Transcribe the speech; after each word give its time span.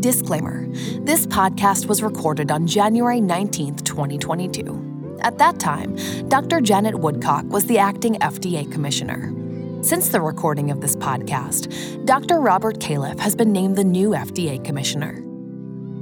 Disclaimer 0.00 0.66
This 1.04 1.24
podcast 1.26 1.86
was 1.86 2.02
recorded 2.02 2.50
on 2.50 2.66
January 2.66 3.20
19th, 3.20 3.84
2022. 3.84 5.18
At 5.22 5.38
that 5.38 5.60
time, 5.60 5.96
Dr. 6.28 6.60
Janet 6.60 6.98
Woodcock 6.98 7.44
was 7.46 7.66
the 7.66 7.78
acting 7.78 8.14
FDA 8.16 8.70
commissioner. 8.70 9.32
Since 9.82 10.08
the 10.08 10.20
recording 10.20 10.72
of 10.72 10.80
this 10.80 10.96
podcast, 10.96 12.04
Dr. 12.06 12.40
Robert 12.40 12.80
Califf 12.80 13.20
has 13.20 13.36
been 13.36 13.52
named 13.52 13.76
the 13.76 13.84
new 13.84 14.10
FDA 14.10 14.62
commissioner. 14.64 15.20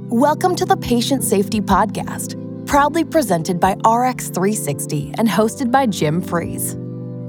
Welcome 0.07 0.55
to 0.55 0.65
the 0.65 0.77
Patient 0.77 1.23
Safety 1.23 1.61
Podcast, 1.61 2.65
proudly 2.65 3.03
presented 3.03 3.59
by 3.59 3.75
RX360 3.75 5.15
and 5.19 5.29
hosted 5.29 5.71
by 5.71 5.85
Jim 5.85 6.19
Fries. 6.19 6.75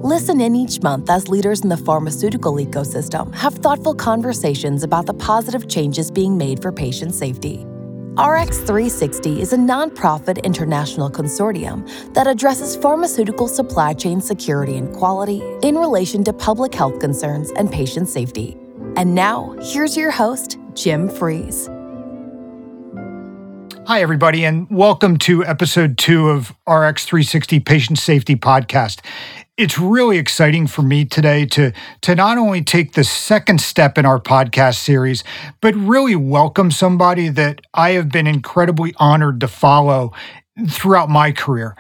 Listen 0.04 0.38
in 0.42 0.54
each 0.54 0.82
month 0.82 1.08
as 1.08 1.28
leaders 1.30 1.62
in 1.62 1.70
the 1.70 1.78
pharmaceutical 1.78 2.56
ecosystem 2.56 3.34
have 3.34 3.54
thoughtful 3.54 3.94
conversations 3.94 4.82
about 4.82 5.06
the 5.06 5.14
positive 5.14 5.66
changes 5.66 6.10
being 6.10 6.36
made 6.36 6.60
for 6.60 6.70
patient 6.70 7.14
safety. 7.14 7.64
RX360 8.16 9.38
is 9.38 9.54
a 9.54 9.56
nonprofit 9.56 10.44
international 10.44 11.10
consortium 11.10 11.88
that 12.12 12.26
addresses 12.26 12.76
pharmaceutical 12.76 13.48
supply 13.48 13.94
chain 13.94 14.20
security 14.20 14.76
and 14.76 14.94
quality 14.94 15.42
in 15.62 15.74
relation 15.74 16.22
to 16.24 16.34
public 16.34 16.74
health 16.74 16.98
concerns 17.00 17.50
and 17.52 17.72
patient 17.72 18.06
safety. 18.06 18.58
And 18.96 19.14
now, 19.14 19.56
here's 19.62 19.96
your 19.96 20.10
host, 20.10 20.58
Jim 20.74 21.08
Fries. 21.08 21.70
Hi, 23.86 24.00
everybody, 24.00 24.44
and 24.44 24.66
welcome 24.70 25.18
to 25.18 25.44
episode 25.44 25.98
two 25.98 26.30
of 26.30 26.54
RX360 26.66 27.64
Patient 27.64 27.98
Safety 27.98 28.34
Podcast 28.34 29.00
it's 29.56 29.78
really 29.78 30.18
exciting 30.18 30.66
for 30.66 30.82
me 30.82 31.04
today 31.04 31.46
to 31.46 31.72
to 32.00 32.14
not 32.14 32.38
only 32.38 32.62
take 32.62 32.94
the 32.94 33.04
second 33.04 33.60
step 33.60 33.96
in 33.96 34.04
our 34.04 34.20
podcast 34.20 34.76
series 34.76 35.22
but 35.60 35.74
really 35.76 36.16
welcome 36.16 36.70
somebody 36.70 37.28
that 37.28 37.60
I 37.72 37.90
have 37.90 38.08
been 38.10 38.26
incredibly 38.26 38.94
honored 38.96 39.40
to 39.40 39.48
follow 39.48 40.12
throughout 40.68 41.08
my 41.08 41.32
career. 41.32 41.76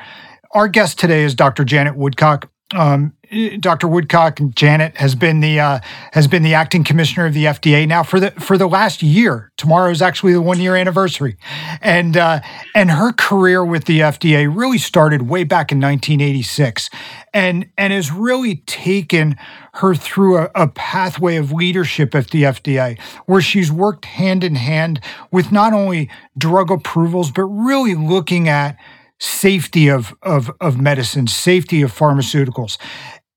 Our 0.52 0.68
guest 0.68 0.98
today 0.98 1.24
is 1.24 1.34
Dr. 1.34 1.64
Janet 1.64 1.96
Woodcock. 1.96 2.48
Um, 2.74 3.12
Dr. 3.58 3.88
Woodcock 3.88 4.38
Janet 4.54 4.96
has 4.96 5.14
been 5.14 5.40
the 5.40 5.58
uh, 5.58 5.80
has 6.12 6.28
been 6.28 6.42
the 6.42 6.54
acting 6.54 6.84
commissioner 6.84 7.26
of 7.26 7.34
the 7.34 7.46
FDA 7.46 7.86
now 7.86 8.02
for 8.02 8.20
the 8.20 8.30
for 8.32 8.56
the 8.56 8.68
last 8.68 9.02
year. 9.02 9.50
Tomorrow 9.56 9.90
is 9.90 10.00
actually 10.00 10.32
the 10.32 10.42
one 10.42 10.60
year 10.60 10.76
anniversary, 10.76 11.36
and 11.80 12.16
uh, 12.16 12.40
and 12.74 12.90
her 12.90 13.12
career 13.12 13.64
with 13.64 13.84
the 13.84 14.00
FDA 14.00 14.46
really 14.54 14.78
started 14.78 15.22
way 15.22 15.44
back 15.44 15.72
in 15.72 15.80
1986, 15.80 16.90
and 17.32 17.68
and 17.76 17.92
has 17.92 18.12
really 18.12 18.56
taken 18.66 19.36
her 19.74 19.94
through 19.94 20.38
a, 20.38 20.50
a 20.54 20.68
pathway 20.68 21.36
of 21.36 21.50
leadership 21.50 22.14
at 22.14 22.30
the 22.30 22.44
FDA, 22.44 23.00
where 23.26 23.40
she's 23.40 23.72
worked 23.72 24.04
hand 24.04 24.44
in 24.44 24.54
hand 24.54 25.00
with 25.32 25.50
not 25.50 25.72
only 25.72 26.08
drug 26.38 26.70
approvals 26.70 27.30
but 27.30 27.44
really 27.44 27.94
looking 27.94 28.48
at 28.48 28.78
safety 29.18 29.88
of, 29.88 30.14
of, 30.22 30.50
of 30.60 30.78
medicine, 30.80 31.26
safety 31.26 31.82
of 31.82 31.92
pharmaceuticals. 31.92 32.78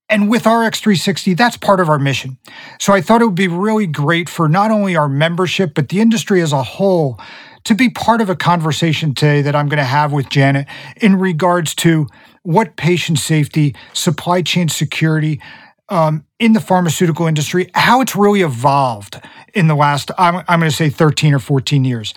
And 0.10 0.30
with 0.30 0.44
RX360, 0.44 1.36
that's 1.36 1.58
part 1.58 1.80
of 1.80 1.90
our 1.90 2.00
mission. 2.00 2.38
So 2.80 2.94
I 2.94 3.02
thought 3.02 3.22
it 3.22 3.26
would 3.26 3.36
be 3.36 3.50
really 3.50 3.88
great 3.88 4.30
for 4.30 4.48
not 4.48 4.72
only 4.72 4.96
our 4.96 5.10
membership, 5.10 5.74
but 5.74 5.90
the 5.90 6.00
industry 6.00 6.42
as 6.42 6.54
a 6.54 6.64
whole 6.64 7.20
to 7.66 7.76
be 7.76 7.90
part 7.90 8.22
of 8.22 8.30
a 8.30 8.36
conversation 8.36 9.14
today 9.14 9.42
that 9.42 9.56
I'm 9.56 9.68
going 9.68 9.80
to 9.80 9.84
have 9.84 10.14
with 10.14 10.30
Janet 10.30 10.68
in 11.02 11.20
regards 11.20 11.76
to 11.76 12.08
what 12.44 12.78
patient 12.78 13.20
safety, 13.20 13.76
supply 13.92 14.42
chain 14.42 14.70
security, 14.70 15.42
um, 15.90 16.26
in 16.40 16.54
the 16.54 16.60
pharmaceutical 16.60 17.28
industry, 17.28 17.70
how 17.74 18.02
it's 18.02 18.16
really 18.16 18.42
evolved 18.42 19.22
in 19.54 19.68
the 19.68 19.76
last, 19.76 20.12
I'm, 20.18 20.44
I'm 20.48 20.60
going 20.60 20.70
to 20.70 20.76
say 20.76 20.90
13 20.90 21.34
or 21.34 21.40
14 21.40 21.84
years. 21.84 22.14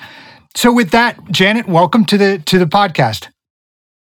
So 0.55 0.73
with 0.73 0.91
that, 0.91 1.19
Janet, 1.31 1.69
welcome 1.69 2.05
to 2.07 2.19
the 2.19 2.39
to 2.47 2.59
the 2.59 2.65
podcast. 2.65 3.29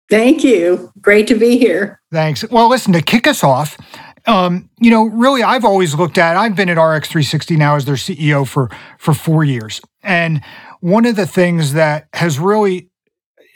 Thank 0.10 0.44
you. 0.44 0.92
Great 1.02 1.28
to 1.28 1.36
be 1.36 1.58
here. 1.58 2.02
Thanks. 2.12 2.48
Well, 2.50 2.70
listen, 2.70 2.94
to 2.94 3.02
kick 3.02 3.26
us 3.26 3.44
off, 3.44 3.78
um, 4.26 4.70
you 4.80 4.90
know, 4.90 5.06
really, 5.06 5.44
I've 5.44 5.66
always 5.66 5.96
looked 5.96 6.18
at. 6.18 6.38
I've 6.38 6.56
been 6.56 6.70
at 6.70 6.78
RX360 6.78 7.58
now 7.58 7.76
as 7.76 7.86
their 7.86 7.96
CEO 7.96 8.48
for 8.48 8.70
for 8.98 9.14
four 9.14 9.44
years, 9.44 9.82
and 10.02 10.42
one 10.80 11.06
of 11.06 11.16
the 11.16 11.28
things 11.28 11.74
that 11.74 12.08
has 12.14 12.40
really 12.40 12.90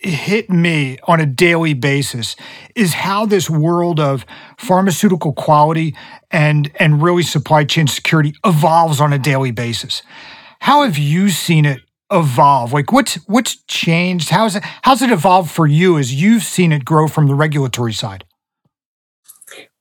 hit 0.02 0.50
me 0.50 0.98
on 1.08 1.20
a 1.20 1.26
daily 1.26 1.74
basis 1.74 2.36
is 2.76 2.94
how 2.94 3.26
this 3.26 3.50
world 3.50 4.00
of 4.00 4.26
pharmaceutical 4.58 5.34
quality 5.34 5.96
and 6.32 6.70
and 6.80 7.02
really 7.02 7.24
supply 7.24 7.64
chain 7.64 7.88
security 7.88 8.34
evolves 8.46 9.00
on 9.00 9.14
a 9.14 9.20
daily 9.20 9.52
basis. 9.52 10.04
How 10.60 10.84
have 10.84 10.98
you 10.98 11.30
seen 11.30 11.66
it 11.66 11.82
evolve? 12.12 12.74
Like 12.74 12.92
what's 12.92 13.16
what's 13.28 13.58
changed? 13.68 14.30
How's 14.30 14.56
it 14.56 14.64
how's 14.84 15.02
it 15.02 15.12
evolved 15.12 15.52
for 15.52 15.68
you 15.68 15.98
as 15.98 16.14
you've 16.14 16.44
seen 16.44 16.72
it 16.72 16.86
grow 16.86 17.08
from 17.08 17.28
the 17.28 17.36
regulatory 17.36 17.94
side? 17.94 18.26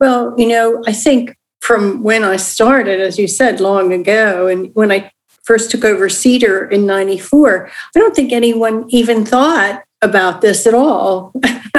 Well, 0.01 0.35
you 0.39 0.49
know, 0.49 0.83
I 0.87 0.93
think 0.93 1.37
from 1.61 2.03
when 2.03 2.23
I 2.23 2.37
started, 2.37 3.01
as 3.01 3.19
you 3.19 3.27
said 3.27 3.61
long 3.61 3.93
ago, 3.93 4.47
and 4.47 4.71
when 4.75 4.93
I 4.93 5.11
first 5.43 5.71
took 5.71 5.85
over 5.85 6.09
CDER 6.09 6.71
in 6.71 6.87
94, 6.87 7.69
I 7.69 7.99
don't 7.99 8.15
think 8.15 8.33
anyone 8.33 8.85
even 8.89 9.25
thought 9.25 9.83
about 10.03 10.41
this 10.41 10.67
at 10.67 10.75
all. 10.75 11.33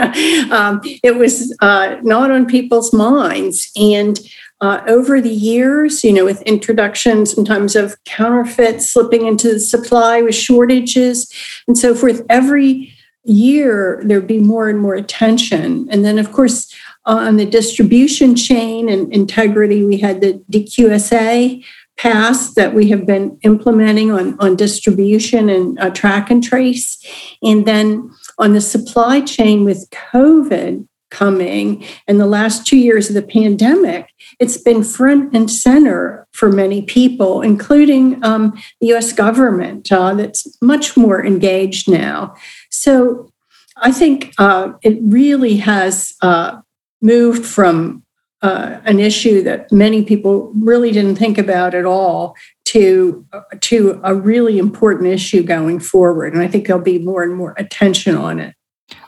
um, 0.51 0.81
it 1.03 1.15
was 1.15 1.55
uh, 1.61 1.97
not 2.01 2.31
on 2.31 2.45
people's 2.45 2.93
minds. 2.93 3.71
And 3.75 4.19
uh, 4.61 4.81
over 4.87 5.21
the 5.21 5.29
years, 5.29 6.03
you 6.03 6.11
know, 6.11 6.25
with 6.25 6.41
introduction 6.43 7.25
sometimes 7.25 7.75
of 7.75 8.03
counterfeit 8.05 8.81
slipping 8.81 9.27
into 9.27 9.53
the 9.53 9.59
supply 9.59 10.21
with 10.21 10.35
shortages 10.35 11.31
and 11.67 11.77
so 11.77 11.93
forth, 11.93 12.25
every 12.29 12.93
year 13.23 14.01
there'd 14.05 14.25
be 14.25 14.39
more 14.39 14.69
and 14.69 14.79
more 14.79 14.95
attention. 14.95 15.87
And 15.91 16.03
then, 16.03 16.17
of 16.17 16.31
course, 16.31 16.73
on 17.05 17.37
the 17.37 17.45
distribution 17.45 18.35
chain 18.35 18.89
and 18.89 19.13
integrity, 19.13 19.83
we 19.83 19.97
had 19.97 20.21
the 20.21 20.43
DQSA 20.51 21.63
passed 21.97 22.55
that 22.55 22.73
we 22.73 22.89
have 22.89 23.05
been 23.05 23.37
implementing 23.41 24.11
on, 24.11 24.39
on 24.39 24.55
distribution 24.55 25.49
and 25.49 25.79
uh, 25.79 25.89
track 25.89 26.29
and 26.29 26.43
trace. 26.43 27.03
And 27.41 27.65
then 27.65 28.11
on 28.37 28.53
the 28.53 28.61
supply 28.61 29.21
chain 29.21 29.65
with 29.65 29.89
COVID 29.89 30.87
coming. 31.09 31.83
And 32.07 32.19
the 32.19 32.25
last 32.25 32.65
two 32.65 32.77
years 32.77 33.09
of 33.09 33.15
the 33.15 33.21
pandemic, 33.21 34.09
it's 34.39 34.57
been 34.57 34.83
front 34.83 35.35
and 35.35 35.49
center 35.49 36.27
for 36.31 36.51
many 36.51 36.81
people, 36.81 37.41
including 37.41 38.23
um, 38.23 38.59
the 38.81 38.93
US 38.93 39.13
government, 39.13 39.91
uh, 39.91 40.13
that's 40.13 40.57
much 40.61 40.97
more 40.97 41.25
engaged 41.25 41.89
now. 41.89 42.35
So 42.69 43.31
I 43.77 43.91
think 43.91 44.33
uh, 44.37 44.73
it 44.81 44.97
really 45.01 45.57
has 45.57 46.15
uh, 46.21 46.61
moved 47.01 47.45
from 47.45 48.03
uh, 48.41 48.79
an 48.85 48.99
issue 48.99 49.41
that 49.43 49.71
many 49.71 50.03
people 50.03 50.51
really 50.55 50.91
didn't 50.91 51.15
think 51.15 51.37
about 51.37 51.73
at 51.73 51.85
all 51.85 52.35
to 52.65 53.25
to 53.61 53.99
a 54.03 54.13
really 54.13 54.59
important 54.59 55.07
issue 55.07 55.41
going 55.41 55.79
forward. 55.79 56.33
And 56.33 56.43
i 56.43 56.47
think 56.47 56.67
there'll 56.67 56.81
be 56.81 56.99
more 56.99 57.23
and 57.23 57.33
more 57.33 57.55
attention 57.57 58.15
on 58.15 58.39
it 58.39 58.56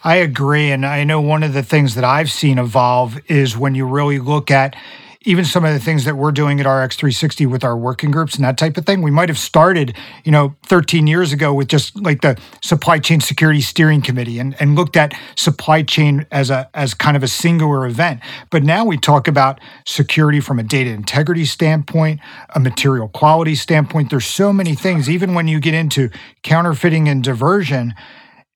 i 0.03 0.15
agree 0.15 0.71
and 0.71 0.85
i 0.85 1.03
know 1.03 1.21
one 1.21 1.43
of 1.43 1.53
the 1.53 1.63
things 1.63 1.95
that 1.95 2.03
i've 2.03 2.31
seen 2.31 2.57
evolve 2.57 3.19
is 3.27 3.57
when 3.57 3.75
you 3.75 3.85
really 3.85 4.19
look 4.19 4.51
at 4.51 4.75
even 5.23 5.43
some 5.43 5.65
of 5.65 5.73
the 5.73 5.79
things 5.79 6.05
that 6.05 6.15
we're 6.15 6.31
doing 6.31 6.61
at 6.61 6.65
RX360 6.65 7.45
with 7.45 7.63
our 7.63 7.75
working 7.75 8.09
groups 8.09 8.35
and 8.35 8.45
that 8.45 8.57
type 8.57 8.77
of 8.77 8.85
thing. 8.85 9.01
We 9.01 9.11
might 9.11 9.27
have 9.27 9.37
started, 9.37 9.95
you 10.23 10.31
know, 10.31 10.55
13 10.67 11.07
years 11.07 11.33
ago 11.33 11.53
with 11.53 11.67
just 11.67 11.95
like 11.97 12.21
the 12.21 12.39
supply 12.63 12.99
chain 12.99 13.19
security 13.19 13.59
steering 13.59 14.01
committee 14.01 14.39
and, 14.39 14.55
and 14.61 14.75
looked 14.75 14.95
at 14.95 15.13
supply 15.35 15.83
chain 15.83 16.25
as 16.31 16.49
a 16.49 16.69
as 16.73 16.93
kind 16.93 17.17
of 17.17 17.23
a 17.23 17.27
singular 17.27 17.85
event. 17.85 18.21
But 18.49 18.63
now 18.63 18.85
we 18.85 18.97
talk 18.97 19.27
about 19.27 19.59
security 19.85 20.39
from 20.39 20.57
a 20.57 20.63
data 20.63 20.91
integrity 20.91 21.45
standpoint, 21.45 22.21
a 22.55 22.59
material 22.61 23.09
quality 23.09 23.55
standpoint. 23.55 24.11
There's 24.11 24.25
so 24.25 24.53
many 24.53 24.73
things, 24.73 25.09
even 25.09 25.33
when 25.33 25.49
you 25.49 25.59
get 25.59 25.73
into 25.73 26.09
counterfeiting 26.43 27.09
and 27.09 27.21
diversion, 27.21 27.93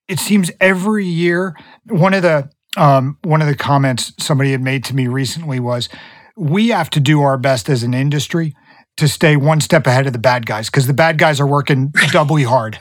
it 0.07 0.19
seems 0.19 0.51
every 0.59 1.05
year 1.05 1.55
one 1.85 2.13
of 2.13 2.21
the 2.21 2.49
um, 2.75 3.17
one 3.23 3.41
of 3.41 3.47
the 3.47 3.55
comments 3.55 4.13
somebody 4.19 4.51
had 4.51 4.61
made 4.61 4.83
to 4.85 4.95
me 4.95 5.07
recently 5.07 5.59
was 5.59 5.89
we 6.35 6.69
have 6.69 6.89
to 6.91 6.99
do 6.99 7.21
our 7.21 7.37
best 7.37 7.69
as 7.69 7.83
an 7.83 7.93
industry 7.93 8.55
to 8.97 9.07
stay 9.07 9.37
one 9.37 9.61
step 9.61 9.85
ahead 9.87 10.07
of 10.07 10.13
the 10.13 10.19
bad 10.19 10.45
guys 10.45 10.69
because 10.69 10.87
the 10.87 10.93
bad 10.93 11.17
guys 11.17 11.39
are 11.39 11.47
working 11.47 11.93
doubly 12.11 12.43
hard. 12.43 12.79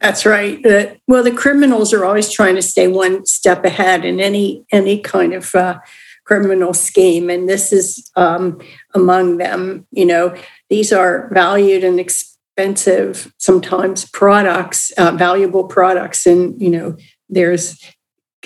That's 0.00 0.26
right. 0.26 0.64
Uh, 0.66 0.94
well, 1.06 1.22
the 1.22 1.30
criminals 1.30 1.92
are 1.92 2.04
always 2.04 2.30
trying 2.30 2.56
to 2.56 2.62
stay 2.62 2.88
one 2.88 3.24
step 3.26 3.64
ahead 3.64 4.04
in 4.04 4.20
any 4.20 4.64
any 4.70 4.98
kind 5.00 5.32
of 5.32 5.54
uh, 5.54 5.78
criminal 6.24 6.74
scheme, 6.74 7.30
and 7.30 7.48
this 7.48 7.72
is 7.72 8.10
um, 8.16 8.60
among 8.94 9.38
them. 9.38 9.86
You 9.92 10.06
know, 10.06 10.36
these 10.68 10.92
are 10.92 11.30
valued 11.32 11.84
and 11.84 12.00
expensive 12.56 13.32
sometimes 13.38 14.08
products, 14.10 14.92
uh, 14.92 15.10
valuable 15.12 15.64
products, 15.64 16.26
and 16.26 16.60
you 16.60 16.70
know, 16.70 16.96
there's 17.28 17.80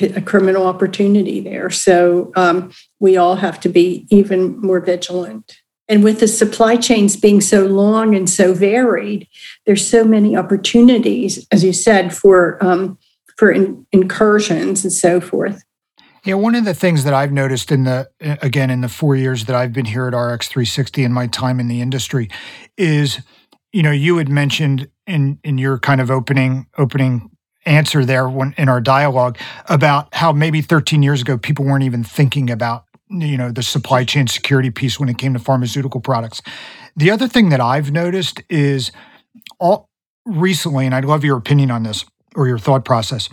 a 0.00 0.22
criminal 0.22 0.66
opportunity 0.66 1.40
there. 1.40 1.70
So 1.70 2.30
um, 2.36 2.72
we 3.00 3.16
all 3.16 3.36
have 3.36 3.58
to 3.60 3.68
be 3.68 4.06
even 4.10 4.60
more 4.60 4.80
vigilant. 4.80 5.56
and 5.90 6.04
with 6.04 6.20
the 6.20 6.28
supply 6.28 6.76
chains 6.76 7.16
being 7.16 7.40
so 7.40 7.64
long 7.64 8.14
and 8.14 8.28
so 8.28 8.52
varied, 8.52 9.26
there's 9.64 9.86
so 9.86 10.04
many 10.04 10.36
opportunities, 10.36 11.46
as 11.50 11.64
you 11.64 11.72
said, 11.72 12.14
for 12.14 12.62
um, 12.64 12.98
for 13.36 13.50
in, 13.50 13.86
incursions 13.92 14.84
and 14.84 14.92
so 14.92 15.20
forth. 15.20 15.64
Yeah, 16.24 16.34
one 16.34 16.54
of 16.54 16.64
the 16.64 16.74
things 16.74 17.04
that 17.04 17.14
I've 17.14 17.32
noticed 17.32 17.70
in 17.72 17.84
the 17.84 18.08
again 18.20 18.70
in 18.70 18.80
the 18.80 18.88
four 18.88 19.16
years 19.16 19.44
that 19.46 19.56
I've 19.56 19.72
been 19.72 19.86
here 19.86 20.06
at 20.06 20.14
RX 20.14 20.48
360 20.48 21.04
and 21.04 21.14
my 21.14 21.26
time 21.26 21.60
in 21.60 21.68
the 21.68 21.80
industry 21.80 22.28
is, 22.76 23.20
you 23.72 23.82
know, 23.82 23.90
you 23.90 24.18
had 24.18 24.28
mentioned 24.28 24.88
in 25.06 25.38
in 25.44 25.58
your 25.58 25.78
kind 25.78 26.00
of 26.00 26.10
opening 26.10 26.66
opening 26.76 27.30
answer 27.66 28.04
there 28.04 28.28
when 28.28 28.54
in 28.56 28.68
our 28.68 28.80
dialogue 28.80 29.38
about 29.66 30.14
how 30.14 30.32
maybe 30.32 30.62
13 30.62 31.02
years 31.02 31.20
ago 31.20 31.36
people 31.36 31.64
weren't 31.64 31.84
even 31.84 32.02
thinking 32.02 32.50
about 32.50 32.84
you 33.10 33.36
know 33.36 33.50
the 33.50 33.62
supply 33.62 34.04
chain 34.04 34.26
security 34.26 34.70
piece 34.70 34.98
when 34.98 35.08
it 35.08 35.18
came 35.18 35.32
to 35.34 35.38
pharmaceutical 35.38 36.00
products. 36.00 36.40
The 36.96 37.10
other 37.10 37.28
thing 37.28 37.50
that 37.50 37.60
I've 37.60 37.90
noticed 37.92 38.42
is 38.48 38.90
all 39.58 39.88
recently, 40.26 40.86
and 40.86 40.94
I'd 40.94 41.04
love 41.04 41.24
your 41.24 41.36
opinion 41.36 41.70
on 41.70 41.82
this 41.82 42.04
or 42.34 42.48
your 42.48 42.58
thought 42.58 42.84
process. 42.84 43.28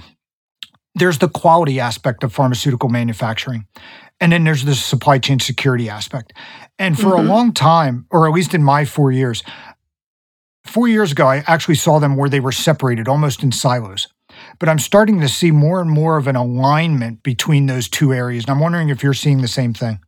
There's 0.95 1.17
the 1.17 1.27
quality 1.27 1.79
aspect 1.79 2.23
of 2.23 2.31
pharmaceutical 2.31 2.87
manufacturing, 2.87 3.67
and 4.21 4.31
then 4.31 4.45
there's 4.45 4.63
the 4.63 4.75
supply 4.75 5.19
chain 5.19 5.39
security 5.39 5.89
aspect. 5.89 6.31
And 6.79 6.97
for 6.97 7.11
mm-hmm. 7.11 7.27
a 7.27 7.33
long 7.33 7.53
time, 7.53 8.05
or 8.11 8.27
at 8.27 8.33
least 8.33 8.53
in 8.53 8.63
my 8.63 8.85
four 8.85 9.11
years, 9.11 9.43
four 10.65 10.87
years 10.87 11.11
ago, 11.11 11.27
I 11.27 11.43
actually 11.47 11.75
saw 11.75 11.99
them 11.99 12.15
where 12.15 12.29
they 12.29 12.39
were 12.39 12.51
separated 12.51 13.07
almost 13.07 13.43
in 13.43 13.51
silos 13.51 14.07
but 14.59 14.69
I'm 14.69 14.79
starting 14.79 15.19
to 15.21 15.29
see 15.29 15.51
more 15.51 15.81
and 15.81 15.89
more 15.89 16.17
of 16.17 16.27
an 16.27 16.35
alignment 16.35 17.23
between 17.23 17.65
those 17.65 17.89
two 17.89 18.13
areas. 18.13 18.45
And 18.45 18.51
I'm 18.51 18.59
wondering 18.59 18.89
if 18.89 19.03
you're 19.03 19.13
seeing 19.13 19.41
the 19.41 19.47
same 19.47 19.73
thing. 19.73 19.99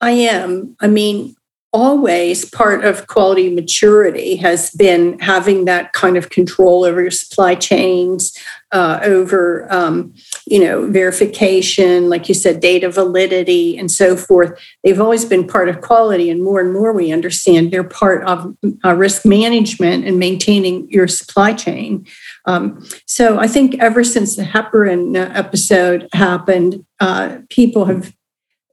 I 0.00 0.10
am. 0.10 0.76
I 0.80 0.86
mean, 0.86 1.34
always 1.78 2.44
part 2.44 2.84
of 2.84 3.06
quality 3.06 3.54
maturity 3.54 4.34
has 4.36 4.70
been 4.70 5.16
having 5.20 5.64
that 5.66 5.92
kind 5.92 6.16
of 6.16 6.28
control 6.28 6.84
over 6.84 7.00
your 7.00 7.12
supply 7.12 7.54
chains, 7.54 8.36
uh, 8.72 8.98
over 9.02 9.72
um, 9.72 10.12
you 10.46 10.58
know 10.58 10.86
verification, 10.90 12.10
like 12.10 12.28
you 12.28 12.34
said, 12.34 12.60
data 12.60 12.90
validity, 12.90 13.78
and 13.78 13.90
so 13.90 14.16
forth. 14.16 14.58
They've 14.82 15.00
always 15.00 15.24
been 15.24 15.46
part 15.46 15.68
of 15.68 15.80
quality, 15.80 16.28
and 16.30 16.42
more 16.42 16.60
and 16.60 16.72
more 16.72 16.92
we 16.92 17.12
understand 17.12 17.70
they're 17.70 17.84
part 17.84 18.24
of 18.24 18.56
uh, 18.84 18.94
risk 18.94 19.24
management 19.24 20.04
and 20.04 20.18
maintaining 20.18 20.90
your 20.90 21.06
supply 21.06 21.52
chain. 21.52 22.06
Um, 22.46 22.84
so 23.06 23.38
I 23.38 23.46
think 23.46 23.76
ever 23.78 24.02
since 24.02 24.34
the 24.34 24.42
heparin 24.42 25.16
uh, 25.16 25.30
episode 25.32 26.08
happened, 26.12 26.84
uh, 26.98 27.38
people 27.48 27.84
have 27.84 28.12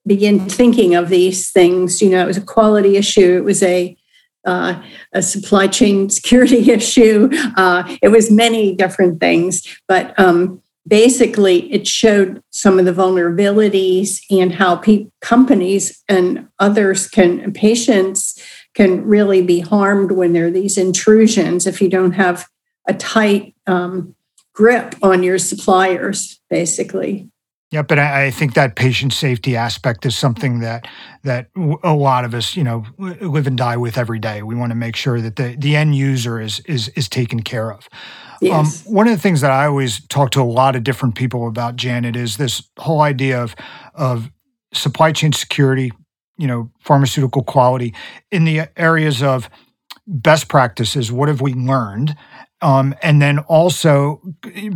begin 0.05 0.47
thinking 0.47 0.95
of 0.95 1.09
these 1.09 1.51
things. 1.51 2.01
You 2.01 2.09
know, 2.09 2.23
it 2.23 2.27
was 2.27 2.37
a 2.37 2.41
quality 2.41 2.97
issue. 2.97 3.37
It 3.37 3.43
was 3.43 3.63
a 3.63 3.97
uh, 4.45 4.81
a 5.13 5.21
supply 5.21 5.67
chain 5.67 6.09
security 6.19 6.71
issue. 6.71 7.29
Uh, 7.57 7.97
it 8.01 8.09
was 8.09 8.29
many 8.29 8.75
different 8.75 9.19
things, 9.19 9.65
but 9.87 10.17
um, 10.19 10.61
basically, 10.87 11.71
it 11.73 11.87
showed 11.87 12.41
some 12.51 12.77
of 12.77 12.85
the 12.85 12.93
vulnerabilities 12.93 14.19
and 14.29 14.53
how 14.53 14.75
pe- 14.75 15.07
companies 15.21 16.03
and 16.07 16.47
others 16.59 17.07
can 17.07 17.51
patients 17.53 18.39
can 18.75 19.03
really 19.05 19.41
be 19.41 19.61
harmed 19.61 20.11
when 20.11 20.33
there 20.33 20.47
are 20.47 20.51
these 20.51 20.77
intrusions 20.77 21.65
if 21.65 21.81
you 21.81 21.89
don't 21.89 22.11
have 22.11 22.45
a 22.87 22.93
tight 22.93 23.55
um, 23.65 24.15
grip 24.53 24.95
on 25.01 25.23
your 25.23 25.37
suppliers, 25.37 26.39
basically. 26.49 27.29
Yeah, 27.71 27.81
but 27.81 27.97
I, 27.97 28.25
I, 28.25 28.31
think 28.31 28.53
that 28.53 28.75
patient 28.75 29.11
safety 29.11 29.55
aspect 29.55 30.05
is 30.05 30.15
something 30.15 30.59
that 30.59 30.87
that 31.23 31.49
a 31.83 31.93
lot 31.93 32.23
of 32.23 32.33
us, 32.33 32.55
you 32.55 32.63
know, 32.63 32.85
live 32.97 33.47
and 33.47 33.57
die 33.57 33.75
with 33.75 33.97
every 33.97 34.19
day. 34.19 34.43
We 34.43 34.55
want 34.55 34.71
to 34.71 34.75
make 34.75 34.95
sure 34.95 35.19
that 35.19 35.35
the 35.35 35.55
the 35.57 35.75
end 35.75 35.95
user 35.95 36.39
is 36.39 36.59
is 36.61 36.89
is 36.89 37.09
taken 37.09 37.41
care 37.41 37.71
of. 37.71 37.89
Um, 37.91 38.39
yes. 38.41 38.85
Um, 38.85 38.93
one 38.93 39.07
of 39.07 39.13
the 39.15 39.21
things 39.21 39.41
that 39.41 39.51
I 39.51 39.65
always 39.65 40.05
talk 40.07 40.29
to 40.31 40.41
a 40.41 40.43
lot 40.43 40.75
of 40.75 40.83
different 40.83 41.15
people 41.15 41.47
about, 41.47 41.75
Janet, 41.75 42.15
is 42.15 42.37
this 42.37 42.63
whole 42.77 43.01
idea 43.01 43.41
of 43.41 43.55
of 43.95 44.29
supply 44.71 45.11
chain 45.11 45.33
security, 45.33 45.91
you 46.37 46.47
know, 46.47 46.71
pharmaceutical 46.81 47.43
quality 47.43 47.95
in 48.31 48.45
the 48.45 48.69
areas 48.77 49.23
of 49.23 49.49
best 50.07 50.47
practices. 50.47 51.11
What 51.11 51.29
have 51.29 51.41
we 51.41 51.53
learned? 51.53 52.15
Um, 52.65 52.95
and 53.03 53.21
then 53.21 53.37
also, 53.39 54.19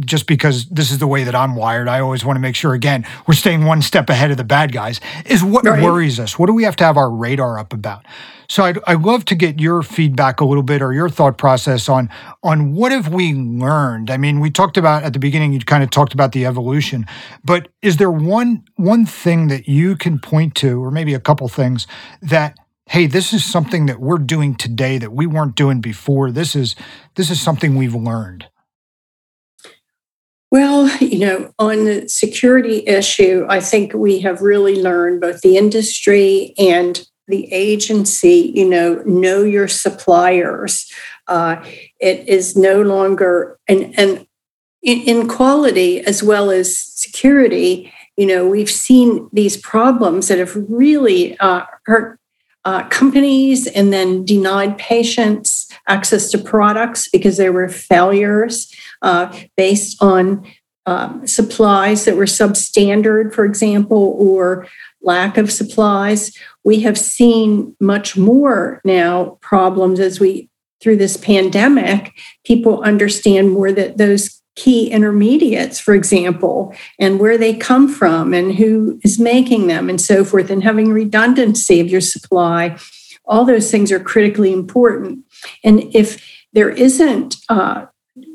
just 0.02 0.28
because 0.28 0.68
this 0.70 0.92
is 0.92 1.00
the 1.00 1.08
way 1.08 1.24
that 1.24 1.34
I'm 1.34 1.56
wired, 1.56 1.88
I 1.88 2.02
always 2.02 2.24
want 2.24 2.36
to 2.36 2.40
make 2.40 2.56
sure, 2.56 2.76
again, 2.76 3.04
we're 3.26 3.34
staying 3.34 3.66
one 3.66 3.82
step 3.82 4.12
ahead 4.12 4.30
of 4.30 4.38
the 4.38 4.44
bad 4.44 4.72
guys, 4.72 5.02
is 5.26 5.44
what 5.44 5.66
right. 5.66 5.82
worries 5.82 6.20
us. 6.20 6.38
What 6.38 6.46
do 6.46 6.54
we 6.54 6.66
have 6.66 6.76
to 6.76 6.84
have 6.84 6.98
our 6.98 7.10
radar 7.10 7.58
up 7.58 7.74
about? 7.74 8.06
So 8.48 8.64
I'd, 8.64 8.78
I'd 8.86 9.02
love 9.02 9.26
to 9.26 9.36
get 9.36 9.60
your 9.60 9.82
feedback 9.82 10.40
a 10.40 10.46
little 10.46 10.62
bit 10.62 10.84
or 10.84 10.94
your 10.94 11.10
thought 11.10 11.40
process 11.40 11.90
on, 11.90 12.10
on 12.44 12.74
what 12.74 12.92
have 12.92 13.08
we 13.08 13.34
learned? 13.34 14.12
I 14.12 14.18
mean, 14.18 14.40
we 14.40 14.52
talked 14.52 14.78
about 14.78 15.02
at 15.02 15.14
the 15.14 15.20
beginning, 15.20 15.54
you 15.54 15.60
kind 15.60 15.82
of 15.82 15.90
talked 15.90 16.14
about 16.14 16.32
the 16.32 16.46
evolution, 16.46 17.08
but 17.44 17.70
is 17.82 17.98
there 17.98 18.12
one, 18.12 18.66
one 18.76 19.08
thing 19.08 19.48
that 19.48 19.68
you 19.68 19.96
can 19.96 20.20
point 20.20 20.54
to, 20.58 20.80
or 20.84 20.92
maybe 20.92 21.16
a 21.16 21.20
couple 21.20 21.48
things 21.48 21.88
that 22.22 22.56
hey 22.90 23.06
this 23.06 23.34
is 23.34 23.46
something 23.46 23.86
that 23.86 24.00
we're 24.00 24.18
doing 24.18 24.56
today 24.56 24.98
that 24.98 25.14
we 25.14 25.28
weren't 25.28 25.56
doing 25.56 25.80
before. 25.80 26.32
This 26.32 26.56
is 26.56 26.76
this 27.16 27.30
is 27.30 27.40
something 27.40 27.76
we've 27.76 27.96
learned. 27.96 28.48
Well 30.52 30.90
you 30.98 31.20
know 31.20 31.54
on 31.60 31.86
the 31.86 32.10
security 32.10 32.86
issue 32.88 33.46
i 33.50 33.60
think 33.60 33.94
we 33.94 34.20
have 34.20 34.42
really 34.42 34.82
learned 34.82 35.22
both 35.22 35.42
the 35.42 35.58
industry 35.58 36.54
and 36.58 37.08
the 37.28 37.52
agency 37.54 38.52
you 38.56 38.68
know 38.68 38.96
know 39.06 39.44
your 39.44 39.68
suppliers. 39.68 40.92
Uh, 41.28 41.64
it 42.00 42.28
is 42.28 42.58
no 42.58 42.82
longer 42.82 43.60
and 43.68 43.98
and 44.00 44.26
in 44.82 45.28
quality 45.28 46.00
as 46.00 46.24
well 46.24 46.50
as 46.50 46.76
security 46.76 47.94
you 48.18 48.26
know 48.26 48.48
we've 48.48 48.72
seen 48.72 49.30
these 49.32 49.58
problems 49.58 50.28
that 50.28 50.40
have 50.40 50.56
really 50.68 51.38
uh, 51.40 51.62
hurt 51.86 52.19
uh, 52.66 52.88
companies 52.90 53.68
and 53.68 53.94
then 53.94 54.26
denied 54.26 54.78
patients 54.78 55.68
access 55.88 56.30
to 56.32 56.38
products 56.38 57.10
because 57.10 57.38
there 57.38 57.54
were 57.54 57.70
failures 57.70 58.74
uh, 59.02 59.34
based 59.56 60.02
on 60.02 60.46
um, 60.86 61.26
supplies 61.28 62.06
that 62.06 62.16
were 62.16 62.26
substandard, 62.26 63.34
for 63.34 63.46
example, 63.46 64.16
or 64.18 64.68
lack 65.02 65.38
of 65.38 65.52
supplies. 65.52 66.36
We 66.64 66.82
have 66.82 66.98
seen 66.98 67.76
much 67.80 68.18
more 68.18 68.82
now 68.84 69.38
problems 69.42 70.00
as 70.00 70.20
we 70.20 70.50
through 70.82 70.98
this 70.98 71.18
pandemic. 71.18 72.14
People 72.46 72.82
understand 72.82 73.52
more 73.52 73.72
that 73.72 73.98
those 73.98 74.39
key 74.60 74.92
intermediates, 74.92 75.80
for 75.80 75.94
example, 75.94 76.74
and 77.00 77.20
where 77.20 77.38
they 77.38 77.54
come 77.56 77.88
from 77.88 78.34
and 78.34 78.56
who 78.56 79.00
is 79.04 79.18
making 79.18 79.68
them 79.68 79.90
and 79.90 80.02
so 80.02 80.26
forth, 80.26 80.50
and 80.52 80.64
having 80.64 80.92
redundancy 80.92 81.80
of 81.80 81.88
your 81.88 82.02
supply. 82.02 82.78
All 83.26 83.46
those 83.46 83.72
things 83.72 83.92
are 83.92 84.00
critically 84.00 84.52
important. 84.52 85.20
And 85.64 85.84
if 85.96 86.08
there 86.52 86.70
isn't 86.70 87.38
uh, 87.48 87.86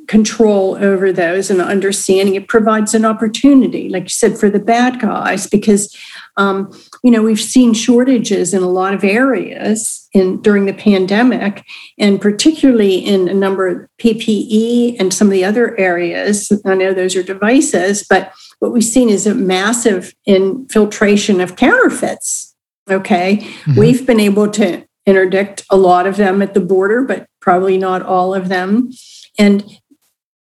control 0.06 0.76
over 0.76 1.12
those 1.12 1.50
and 1.50 1.60
understanding, 1.60 2.34
it 2.36 2.48
provides 2.48 2.94
an 2.94 3.04
opportunity, 3.04 3.88
like 3.88 4.04
you 4.04 4.16
said, 4.20 4.38
for 4.38 4.48
the 4.48 4.64
bad 4.74 5.00
guys, 5.00 5.46
because 5.46 5.94
um, 6.36 6.70
you 7.02 7.10
know 7.10 7.22
we've 7.22 7.40
seen 7.40 7.74
shortages 7.74 8.54
in 8.54 8.62
a 8.62 8.68
lot 8.68 8.94
of 8.94 9.04
areas 9.04 10.08
in 10.12 10.40
during 10.42 10.66
the 10.66 10.74
pandemic, 10.74 11.64
and 11.98 12.20
particularly 12.20 12.96
in 12.96 13.28
a 13.28 13.34
number 13.34 13.66
of 13.66 13.88
PPE 13.98 14.96
and 14.98 15.12
some 15.12 15.28
of 15.28 15.32
the 15.32 15.44
other 15.44 15.78
areas. 15.78 16.50
I 16.64 16.74
know 16.74 16.92
those 16.92 17.16
are 17.16 17.22
devices, 17.22 18.04
but 18.08 18.32
what 18.58 18.72
we've 18.72 18.84
seen 18.84 19.08
is 19.08 19.26
a 19.26 19.34
massive 19.34 20.14
infiltration 20.26 21.40
of 21.40 21.56
counterfeits. 21.56 22.54
Okay, 22.90 23.38
mm-hmm. 23.38 23.78
we've 23.78 24.06
been 24.06 24.20
able 24.20 24.50
to 24.52 24.84
interdict 25.06 25.64
a 25.70 25.76
lot 25.76 26.06
of 26.06 26.16
them 26.16 26.42
at 26.42 26.54
the 26.54 26.60
border, 26.60 27.02
but 27.02 27.26
probably 27.40 27.78
not 27.78 28.02
all 28.02 28.34
of 28.34 28.48
them. 28.48 28.90
And 29.38 29.78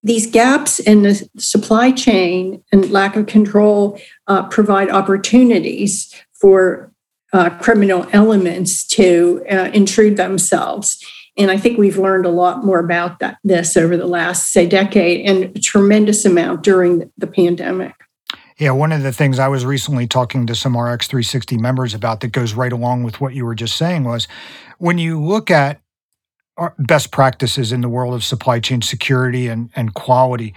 these 0.03 0.31
gaps 0.31 0.79
in 0.79 1.03
the 1.03 1.29
supply 1.37 1.91
chain 1.91 2.63
and 2.71 2.91
lack 2.91 3.17
of 3.17 3.27
control 3.27 3.99
uh, 4.27 4.45
provide 4.49 4.91
opportunities 4.91 6.15
for 6.33 6.93
uh, 7.33 7.51
criminal 7.59 8.07
elements 8.13 8.87
to 8.87 9.45
uh, 9.51 9.71
intrude 9.73 10.17
themselves. 10.17 11.05
And 11.37 11.51
I 11.51 11.59
think 11.59 11.79
we've 11.79 11.99
learned 11.99 12.25
a 12.25 12.31
lot 12.31 12.65
more 12.65 12.79
about 12.79 13.19
that, 13.19 13.39
this 13.45 13.77
over 13.77 13.97
the 13.97 14.07
last, 14.07 14.53
say, 14.53 14.67
decade 14.67 15.27
and 15.27 15.57
a 15.57 15.61
tremendous 15.61 16.25
amount 16.25 16.63
during 16.63 17.11
the 17.19 17.27
pandemic. 17.27 17.95
Yeah, 18.59 18.71
one 18.71 18.91
of 18.91 19.03
the 19.03 19.13
things 19.13 19.39
I 19.39 19.49
was 19.49 19.67
recently 19.67 20.07
talking 20.07 20.47
to 20.47 20.55
some 20.55 20.79
RX 20.79 21.09
360 21.09 21.59
members 21.59 21.93
about 21.93 22.21
that 22.21 22.29
goes 22.29 22.55
right 22.55 22.73
along 22.73 23.03
with 23.03 23.21
what 23.21 23.35
you 23.35 23.45
were 23.45 23.55
just 23.55 23.77
saying 23.77 24.05
was 24.05 24.27
when 24.79 24.97
you 24.97 25.23
look 25.23 25.51
at 25.51 25.81
best 26.79 27.11
practices 27.11 27.73
in 27.73 27.81
the 27.83 27.89
world 27.89 28.15
of 28.15 28.25
supply 28.25 28.61
chain 28.61 28.81
security 28.83 29.49
and, 29.49 29.71
and 29.77 29.95
quality. 29.95 30.55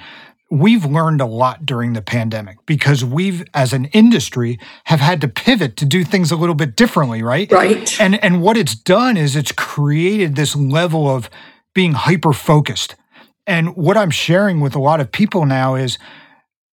We've 0.49 0.85
learned 0.85 1.21
a 1.21 1.25
lot 1.25 1.65
during 1.65 1.93
the 1.93 2.01
pandemic 2.01 2.57
because 2.65 3.05
we've 3.05 3.43
as 3.53 3.71
an 3.71 3.85
industry 3.85 4.59
have 4.85 4.99
had 4.99 5.21
to 5.21 5.27
pivot 5.27 5.77
to 5.77 5.85
do 5.85 6.03
things 6.03 6.31
a 6.31 6.35
little 6.35 6.55
bit 6.55 6.75
differently 6.75 7.21
right? 7.21 7.51
Right. 7.51 7.99
And 7.99 8.23
and 8.23 8.41
what 8.41 8.57
it's 8.57 8.75
done 8.75 9.17
is 9.17 9.35
it's 9.35 9.51
created 9.51 10.35
this 10.35 10.55
level 10.55 11.07
of 11.07 11.29
being 11.73 11.93
hyper 11.93 12.33
focused 12.33 12.95
and 13.45 13.75
what 13.75 13.95
i'm 13.95 14.09
sharing 14.09 14.59
with 14.59 14.75
a 14.75 14.79
lot 14.79 14.99
of 14.99 15.11
people 15.11 15.45
now 15.45 15.75
is 15.75 15.97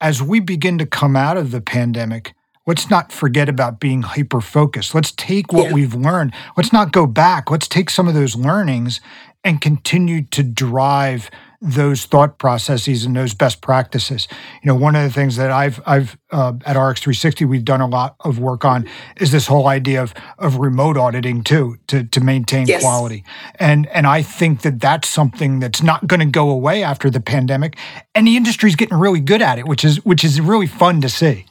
as 0.01 0.23
we 0.23 0.41
begin 0.41 0.79
to 0.79 0.87
come 0.87 1.15
out 1.15 1.37
of 1.37 1.51
the 1.51 1.61
pandemic 1.61 2.35
let's 2.67 2.89
not 2.89 3.13
forget 3.13 3.49
about 3.49 3.79
being 3.79 4.03
hyper 4.03 4.41
focused 4.41 4.95
let's 4.95 5.13
take 5.13 5.53
what 5.53 5.67
yeah. 5.67 5.73
we've 5.73 5.95
learned. 5.95 6.33
Let's 6.57 6.73
not 6.73 6.93
go 6.93 7.07
back. 7.07 7.51
Let's 7.51 7.69
take 7.69 7.91
some 7.91 8.09
of 8.09 8.15
those 8.15 8.37
learnings 8.37 9.01
and 9.45 9.61
continue 9.61 10.23
to 10.23 10.43
drive 10.43 11.31
those 11.61 12.05
thought 12.05 12.39
processes 12.39 13.05
and 13.05 13.17
those 13.17 13.35
best 13.35 13.61
practices. 13.61 14.29
You 14.63 14.69
know, 14.69 14.75
one 14.75 14.97
of 14.97 15.03
the 15.03 15.11
things 15.11 15.37
that 15.37 15.51
I've 15.51 15.81
I've 15.87 16.17
uh, 16.31 16.55
at 16.65 16.77
RX360 16.77 17.49
we've 17.49 17.65
done 17.65 17.81
a 17.81 17.87
lot 17.87 18.17
of 18.21 18.39
work 18.39 18.65
on 18.65 18.89
is 19.17 19.33
this 19.33 19.47
whole 19.47 19.69
idea 19.69 20.03
of 20.03 20.15
of 20.39 20.57
remote 20.57 20.97
auditing 20.97 21.43
too 21.43 21.79
to 21.89 22.05
to 22.05 22.21
maintain 22.21 22.67
yes. 22.67 22.83
quality. 22.83 23.25
And 23.57 23.87
and 23.89 24.07
I 24.07 24.23
think 24.23 24.63
that 24.63 24.81
that's 24.81 25.09
something 25.09 25.61
that's 25.61 25.83
not 25.83 26.07
going 26.07 26.21
to 26.21 26.27
go 26.27 26.51
away 26.51 26.83
after 26.83 27.11
the 27.11 27.21
pandemic 27.21 27.77
and 28.15 28.27
the 28.27 28.37
industry's 28.37 28.77
getting 28.77 28.99
really 28.99 29.21
good 29.21 29.43
at 29.43 29.59
it, 29.59 29.67
which 29.67 29.85
is 29.85 30.05
which 30.05 30.25
is 30.25 30.41
really 30.41 30.67
fun 30.67 31.01
to 31.01 31.09
see. 31.09 31.47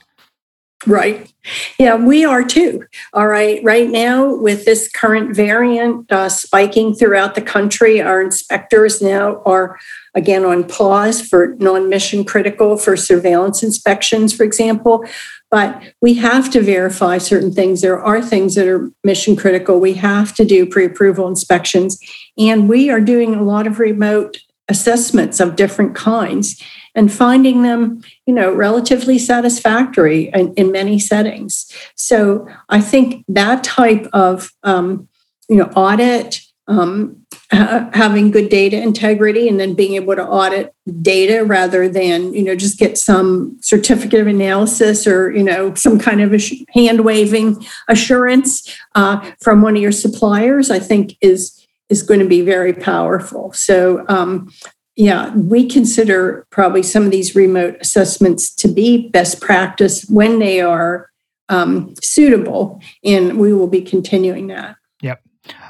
Right. 0.88 1.32
Yeah, 1.79 1.96
we 1.96 2.25
are 2.25 2.44
too. 2.44 2.86
All 3.13 3.27
right. 3.27 3.63
Right 3.63 3.89
now, 3.89 4.36
with 4.36 4.65
this 4.65 4.89
current 4.91 5.36
variant 5.36 6.12
uh, 6.12 6.29
spiking 6.29 6.94
throughout 6.94 7.34
the 7.34 7.41
country, 7.41 8.01
our 8.01 8.22
inspectors 8.22 9.01
now 9.01 9.41
are 9.46 9.79
again 10.13 10.46
on 10.46 10.63
pause 10.63 11.22
for 11.22 11.55
non 11.60 11.89
mission 11.89 12.24
critical 12.24 12.77
for 12.77 12.96
surveillance 12.96 13.63
inspections, 13.63 14.34
for 14.34 14.44
example. 14.44 15.05
But 15.50 15.82
we 16.01 16.15
have 16.15 16.51
to 16.51 16.62
verify 16.62 17.17
certain 17.17 17.51
things. 17.51 17.82
There 17.82 18.00
are 18.00 18.22
things 18.22 18.55
that 18.55 18.67
are 18.67 18.91
mission 19.03 19.36
critical. 19.36 19.79
We 19.79 19.94
have 19.94 20.36
to 20.36 20.46
do 20.46 20.65
pre 20.65 20.86
approval 20.86 21.27
inspections. 21.27 21.98
And 22.38 22.70
we 22.70 22.89
are 22.89 23.01
doing 23.01 23.34
a 23.34 23.44
lot 23.44 23.65
of 23.65 23.79
remote 23.79 24.38
assessments 24.67 25.39
of 25.39 25.55
different 25.55 25.96
kinds 25.96 26.62
and 26.96 27.12
finding 27.12 27.62
them, 27.62 28.02
you 28.25 28.34
know, 28.34 28.52
relatively 28.54 29.20
satisfactory 29.20 30.32
in, 30.34 30.54
in 30.56 30.72
many 30.72 30.98
settings. 30.98 31.72
So 31.96 32.48
I 32.70 32.82
think 32.82 33.25
that 33.28 33.64
type 33.64 34.08
of, 34.14 34.52
um, 34.64 35.08
you 35.50 35.58
know, 35.58 35.70
audit, 35.75 36.42
um, 36.68 37.24
ha- 37.52 37.90
having 37.94 38.32
good 38.32 38.50
data 38.50 38.82
integrity, 38.82 39.48
and 39.48 39.60
then 39.60 39.75
being 39.75 39.94
able 39.94 40.16
to 40.16 40.25
audit 40.25 40.74
data 41.02 41.44
rather 41.44 41.88
than, 41.88 42.34
you 42.34 42.44
know, 42.44 42.56
just 42.56 42.80
get 42.80 42.98
some 42.98 43.58
certificate 43.62 44.22
of 44.22 44.28
analysis 44.28 45.06
or, 45.06 45.32
you 45.32 45.44
know, 45.44 45.75
some 45.75 46.00
kind 46.00 46.22
of 46.22 46.42
hand 46.74 47.02
waving 47.02 47.64
assurance 47.88 48.75
uh, 48.96 49.32
from 49.42 49.62
one 49.62 49.75
of 49.75 49.82
your 49.82 49.92
suppliers, 49.92 50.72
I 50.72 50.80
think 50.80 51.16
is 51.22 51.62
is 51.88 52.02
going 52.02 52.20
to 52.20 52.25
be 52.25 52.42
very 52.42 52.74
powerful. 52.74 53.54
So 53.54 54.04
um, 54.08 54.52
yeah, 54.96 55.36
we 55.36 55.68
consider 55.68 56.48
probably 56.52 56.82
some 56.82 57.04
of 57.04 57.12
these 57.12 57.36
remote 57.36 57.78
assessments 57.82 58.54
to 58.56 58.68
be 58.68 59.10
best 59.10 59.42
practice 59.42 60.06
when 60.06 60.40
they 60.40 60.62
are 60.62 61.10
um, 61.50 61.94
suitable, 62.02 62.82
and 63.04 63.38
we 63.38 63.54
will 63.54 63.68
be 63.68 63.82
continuing 63.82 64.48
that. 64.48 64.78
Yep. 65.02 65.22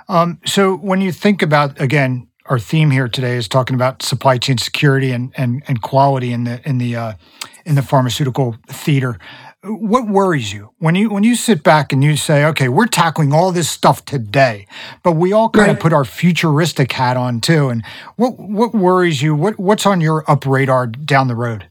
Um, 0.08 0.40
so 0.46 0.76
when 0.76 1.02
you 1.02 1.12
think 1.12 1.42
about 1.42 1.80
again, 1.82 2.28
our 2.46 2.60
theme 2.60 2.92
here 2.92 3.08
today 3.08 3.36
is 3.36 3.48
talking 3.48 3.76
about 3.76 4.04
supply 4.04 4.38
chain 4.38 4.58
security 4.58 5.12
and 5.12 5.34
and, 5.36 5.64
and 5.68 5.82
quality 5.82 6.32
in 6.32 6.44
the 6.44 6.62
in 6.68 6.78
the 6.78 6.96
uh, 6.96 7.14
in 7.66 7.76
the 7.76 7.82
pharmaceutical 7.82 8.56
theater 8.68 9.18
what 9.66 10.08
worries 10.08 10.54
you? 10.54 10.72
When 10.78 10.96
you 10.96 11.10
when 11.10 11.24
you 11.24 11.36
sit 11.36 11.64
back 11.64 11.92
and 11.92 12.04
you 12.04 12.18
say 12.18 12.46
okay 12.46 12.70
we're 12.70 12.86
tackling 12.86 13.34
all 13.34 13.52
this 13.52 13.70
stuff 13.70 14.06
today 14.06 14.68
but 15.04 15.14
we 15.14 15.34
all 15.34 15.50
kind 15.50 15.68
right. 15.68 15.76
of 15.76 15.80
put 15.80 15.94
our 15.94 16.06
futuristic 16.06 16.92
hat 16.92 17.18
on 17.18 17.42
too 17.42 17.70
and 17.70 17.84
what 18.16 18.40
what 18.40 18.74
worries 18.74 19.22
you? 19.22 19.36
What 19.36 19.60
what's 19.60 19.86
on 19.86 20.02
your 20.02 20.30
up 20.30 20.46
radar 20.46 20.88
down 20.88 21.28
the 21.28 21.36
road 21.36 21.68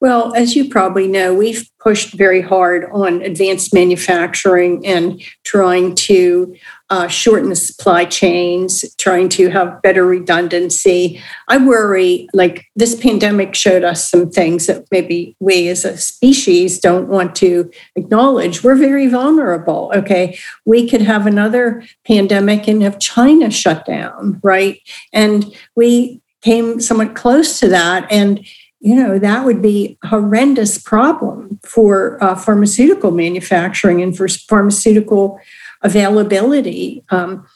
well, 0.00 0.32
as 0.34 0.54
you 0.54 0.68
probably 0.68 1.08
know, 1.08 1.34
we've 1.34 1.68
pushed 1.80 2.14
very 2.14 2.40
hard 2.40 2.88
on 2.92 3.20
advanced 3.22 3.74
manufacturing 3.74 4.86
and 4.86 5.20
trying 5.44 5.94
to 5.94 6.54
uh, 6.90 7.08
shorten 7.08 7.48
the 7.48 7.56
supply 7.56 8.04
chains, 8.04 8.84
trying 8.96 9.28
to 9.28 9.48
have 9.50 9.82
better 9.82 10.06
redundancy. 10.06 11.20
I 11.48 11.58
worry, 11.58 12.28
like 12.32 12.66
this 12.76 12.94
pandemic 12.94 13.54
showed 13.54 13.82
us 13.82 14.08
some 14.08 14.30
things 14.30 14.66
that 14.66 14.86
maybe 14.92 15.36
we 15.40 15.68
as 15.68 15.84
a 15.84 15.96
species 15.96 16.78
don't 16.78 17.08
want 17.08 17.34
to 17.36 17.70
acknowledge. 17.96 18.62
We're 18.62 18.76
very 18.76 19.08
vulnerable. 19.08 19.90
Okay. 19.94 20.38
We 20.64 20.88
could 20.88 21.02
have 21.02 21.26
another 21.26 21.82
pandemic 22.06 22.68
and 22.68 22.82
have 22.82 23.00
China 23.00 23.50
shut 23.50 23.84
down, 23.84 24.40
right? 24.44 24.80
And 25.12 25.54
we 25.74 26.22
came 26.42 26.80
somewhat 26.80 27.16
close 27.16 27.58
to 27.60 27.68
that. 27.68 28.06
And 28.10 28.46
you 28.80 28.94
know 28.94 29.18
that 29.18 29.44
would 29.44 29.60
be 29.60 29.98
a 30.04 30.08
horrendous 30.08 30.78
problem 30.78 31.58
for 31.64 32.22
uh, 32.22 32.34
pharmaceutical 32.34 33.10
manufacturing 33.10 34.02
and 34.02 34.16
for 34.16 34.28
pharmaceutical 34.28 35.40
availability. 35.82 37.04
Um, 37.10 37.46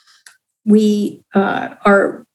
we 0.64 1.22
uh, 1.34 1.74
are 1.84 2.26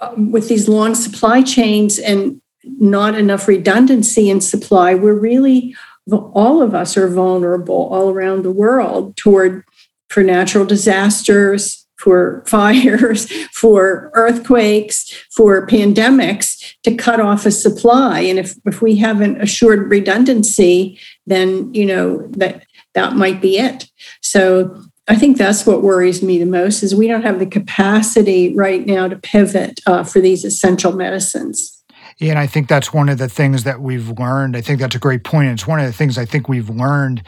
uh, 0.00 0.14
with 0.16 0.48
these 0.48 0.68
long 0.68 0.94
supply 0.94 1.42
chains 1.42 1.98
and 1.98 2.40
not 2.64 3.14
enough 3.14 3.48
redundancy 3.48 4.30
in 4.30 4.40
supply 4.40 4.94
we're 4.94 5.14
really 5.14 5.74
all 6.10 6.62
of 6.62 6.74
us 6.74 6.96
are 6.96 7.08
vulnerable 7.08 7.88
all 7.92 8.10
around 8.10 8.42
the 8.42 8.52
world 8.52 9.16
toward 9.16 9.64
for 10.08 10.22
natural 10.22 10.64
disasters 10.64 11.81
for 12.02 12.42
fires, 12.46 13.30
for 13.52 14.10
earthquakes, 14.14 15.12
for 15.30 15.66
pandemics 15.66 16.74
to 16.82 16.94
cut 16.94 17.20
off 17.20 17.46
a 17.46 17.50
supply. 17.50 18.20
And 18.20 18.38
if, 18.38 18.54
if 18.66 18.82
we 18.82 18.96
haven't 18.96 19.40
assured 19.40 19.88
redundancy, 19.90 20.98
then 21.26 21.72
you 21.72 21.86
know 21.86 22.26
that 22.32 22.64
that 22.94 23.14
might 23.14 23.40
be 23.40 23.58
it. 23.58 23.88
So 24.20 24.82
I 25.08 25.16
think 25.16 25.36
that's 25.36 25.64
what 25.66 25.82
worries 25.82 26.22
me 26.22 26.38
the 26.38 26.46
most 26.46 26.82
is 26.82 26.94
we 26.94 27.08
don't 27.08 27.22
have 27.22 27.38
the 27.38 27.46
capacity 27.46 28.54
right 28.54 28.84
now 28.84 29.08
to 29.08 29.16
pivot 29.16 29.80
uh, 29.86 30.04
for 30.04 30.20
these 30.20 30.44
essential 30.44 30.92
medicines. 30.92 31.82
Yeah, 32.18 32.30
and 32.30 32.38
I 32.38 32.46
think 32.46 32.68
that's 32.68 32.92
one 32.92 33.08
of 33.08 33.18
the 33.18 33.28
things 33.28 33.64
that 33.64 33.80
we've 33.80 34.18
learned. 34.18 34.56
I 34.56 34.60
think 34.60 34.80
that's 34.80 34.94
a 34.94 35.00
great 35.00 35.24
point. 35.24 35.48
It's 35.48 35.66
one 35.66 35.80
of 35.80 35.86
the 35.86 35.92
things 35.92 36.18
I 36.18 36.24
think 36.24 36.48
we've 36.48 36.68
learned 36.68 37.22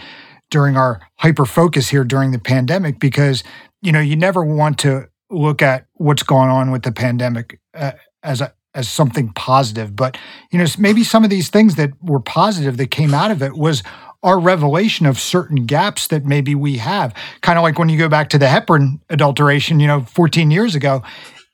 during 0.50 0.76
our 0.76 1.00
hyper 1.16 1.47
focus 1.47 1.88
here 1.88 2.04
during 2.04 2.31
the 2.31 2.38
pandemic 2.38 2.99
because 3.00 3.43
you 3.85 3.93
know, 3.93 4.00
you 4.00 4.17
never 4.17 4.45
want 4.45 4.79
to 4.81 5.09
look 5.31 5.62
at 5.62 5.87
what's 5.95 6.23
going 6.23 6.49
on 6.49 6.71
with 6.71 6.83
the 6.83 6.93
pandemic 6.93 7.61
uh, 7.75 7.93
as 8.23 8.41
a 8.41 8.53
as 8.75 8.88
something 8.88 9.29
positive, 9.35 9.95
but 9.95 10.19
you 10.50 10.59
know, 10.59 10.67
maybe 10.79 11.05
some 11.05 11.23
of 11.23 11.31
these 11.31 11.49
things 11.49 11.76
that 11.76 11.91
were 12.03 12.19
positive 12.19 12.76
that 12.79 12.91
came 12.91 13.14
out 13.14 13.31
of 13.31 13.41
it 13.41 13.55
was 13.55 13.85
our 14.25 14.41
revelation 14.41 15.07
of 15.07 15.21
certain 15.21 15.67
gaps 15.67 16.09
that 16.09 16.25
maybe 16.25 16.57
we 16.57 16.79
have. 16.79 17.14
Kind 17.43 17.57
of 17.57 17.62
like 17.62 17.79
when 17.79 17.88
you 17.88 17.97
go 17.97 18.09
back 18.09 18.31
to 18.31 18.38
the 18.38 18.47
heparin 18.47 19.00
adulteration, 19.11 19.79
you 19.79 19.87
know, 19.87 20.00
14 20.00 20.50
years 20.50 20.75
ago, 20.75 21.05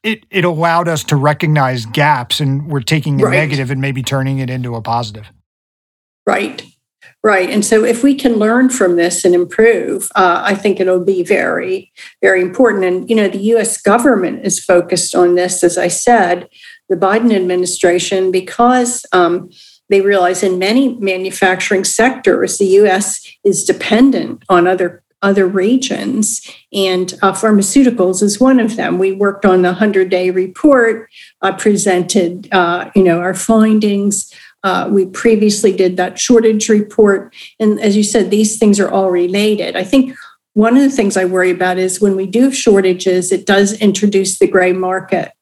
it 0.03 0.25
it 0.31 0.45
allowed 0.45 0.89
us 0.89 1.05
to 1.05 1.17
recognize 1.17 1.85
gaps 1.85 2.41
and 2.41 2.69
we're 2.69 2.81
taking 2.81 3.21
a 3.21 3.25
right. 3.25 3.33
negative 3.33 3.71
and 3.71 3.81
maybe 3.81 4.03
turning 4.03 4.39
it 4.39 4.49
into 4.49 4.75
a 4.75 4.81
positive. 4.81 5.31
Right. 6.27 6.65
Right. 7.23 7.50
And 7.50 7.62
so 7.62 7.85
if 7.85 8.03
we 8.03 8.15
can 8.15 8.37
learn 8.37 8.71
from 8.71 8.97
this 8.97 9.27
and 9.27 9.35
improve, 9.35 10.11
uh, 10.15 10.43
I 10.43 10.55
think 10.55 10.81
it'll 10.81 11.05
be 11.05 11.23
very, 11.23 11.93
very 12.23 12.41
important. 12.41 12.85
And, 12.85 13.11
you 13.11 13.17
know, 13.17 13.29
the 13.29 13.43
US 13.55 13.77
government 13.77 14.47
is 14.47 14.59
focused 14.65 15.15
on 15.15 15.35
this, 15.35 15.62
as 15.62 15.77
I 15.77 15.89
said, 15.89 16.49
the 16.89 16.97
Biden 16.97 17.35
administration, 17.35 18.31
because 18.31 19.05
um, 19.12 19.50
they 19.91 20.00
realize 20.00 20.43
in 20.43 20.59
many 20.59 20.95
manufacturing 20.95 21.85
sectors, 21.85 22.57
the 22.57 22.79
US 22.81 23.21
is 23.45 23.65
dependent 23.65 24.43
on 24.49 24.67
other 24.67 25.03
other 25.23 25.47
regions, 25.47 26.41
and 26.73 27.12
uh, 27.21 27.33
pharmaceuticals 27.33 28.23
is 28.23 28.41
one 28.41 28.59
of 28.59 28.77
them. 28.77 28.99
We 28.99 29.12
worked 29.12 29.45
on 29.45 29.61
the 29.61 29.69
100 29.69 30.09
day 30.09 30.31
report, 30.31 31.11
uh, 31.43 31.53
presented, 31.53 32.49
uh, 32.53 32.91
you 32.95 33.03
know, 33.03 33.21
our 33.21 33.35
findings. 33.35 34.33
Uh, 34.62 34.88
we 34.90 35.07
previously 35.07 35.75
did 35.75 35.97
that 35.97 36.19
shortage 36.19 36.69
report. 36.69 37.35
And 37.59 37.81
as 37.81 37.97
you 37.97 38.02
said, 38.02 38.31
these 38.31 38.59
things 38.59 38.79
are 38.79 38.90
all 38.90 39.11
related. 39.11 39.76
I 39.76 39.85
think 39.85 40.14
one 40.55 40.76
of 40.76 40.83
the 40.83 40.90
things 40.90 41.17
I 41.17 41.25
worry 41.25 41.50
about 41.50 41.79
is 41.79 42.00
when 42.00 42.17
we 42.17 42.26
do 42.26 42.43
have 42.43 42.57
shortages, 42.57 43.33
it 43.33 43.47
does 43.47 43.73
introduce 43.81 44.38
the 44.38 44.47
gray 44.47 44.73
market 44.73 45.33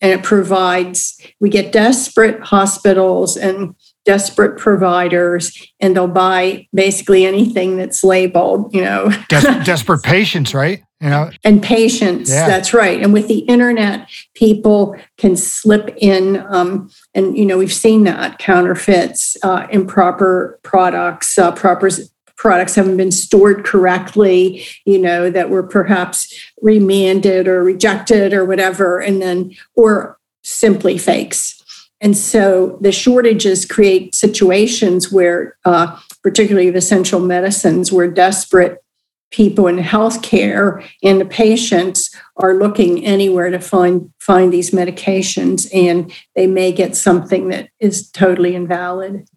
and 0.00 0.12
it 0.12 0.22
provides, 0.22 1.18
we 1.40 1.48
get 1.48 1.72
desperate 1.72 2.40
hospitals 2.40 3.36
and 3.36 3.74
desperate 4.04 4.58
providers 4.58 5.56
and 5.80 5.96
they'll 5.96 6.06
buy 6.06 6.68
basically 6.74 7.24
anything 7.24 7.76
that's 7.76 8.04
labeled, 8.04 8.74
you 8.74 8.82
know. 8.82 9.10
Des- 9.28 9.40
desperate 9.64 10.02
patients, 10.02 10.52
right? 10.54 10.82
You 11.00 11.10
know? 11.10 11.30
And 11.44 11.62
patients. 11.62 12.30
yeah. 12.30 12.46
that's 12.46 12.72
right. 12.72 13.02
And 13.02 13.12
with 13.12 13.28
the 13.28 13.40
internet, 13.40 14.08
people 14.34 14.96
can 15.18 15.36
slip 15.36 15.94
in, 15.98 16.38
um, 16.48 16.90
and 17.14 17.36
you 17.36 17.44
know 17.44 17.58
we've 17.58 17.72
seen 17.72 18.04
that 18.04 18.38
counterfeits, 18.38 19.36
uh, 19.42 19.66
improper 19.70 20.58
products, 20.62 21.36
uh, 21.36 21.52
proper 21.52 21.90
products 22.36 22.74
haven't 22.74 22.96
been 22.96 23.12
stored 23.12 23.64
correctly, 23.64 24.64
you 24.84 24.98
know, 24.98 25.30
that 25.30 25.50
were 25.50 25.62
perhaps 25.62 26.32
remanded 26.62 27.48
or 27.48 27.64
rejected 27.64 28.32
or 28.32 28.44
whatever, 28.44 29.00
and 29.00 29.20
then, 29.20 29.54
or 29.74 30.18
simply 30.42 30.98
fakes. 30.98 31.62
And 32.00 32.16
so 32.16 32.78
the 32.80 32.92
shortages 32.92 33.64
create 33.64 34.14
situations 34.14 35.10
where, 35.10 35.56
uh, 35.64 35.98
particularly 36.22 36.68
of 36.68 36.76
essential 36.76 37.20
medicines, 37.20 37.90
where 37.90 38.10
desperate 38.10 38.82
people 39.30 39.66
in 39.66 39.76
healthcare 39.76 40.86
and 41.02 41.20
the 41.20 41.24
patients 41.24 42.14
are 42.36 42.54
looking 42.54 43.04
anywhere 43.04 43.50
to 43.50 43.60
find 43.60 44.10
find 44.18 44.52
these 44.52 44.70
medications, 44.70 45.68
and 45.72 46.12
they 46.34 46.46
may 46.46 46.72
get 46.72 46.96
something 46.96 47.48
that 47.48 47.68
is 47.80 48.10
totally 48.10 48.54
invalid. 48.54 49.28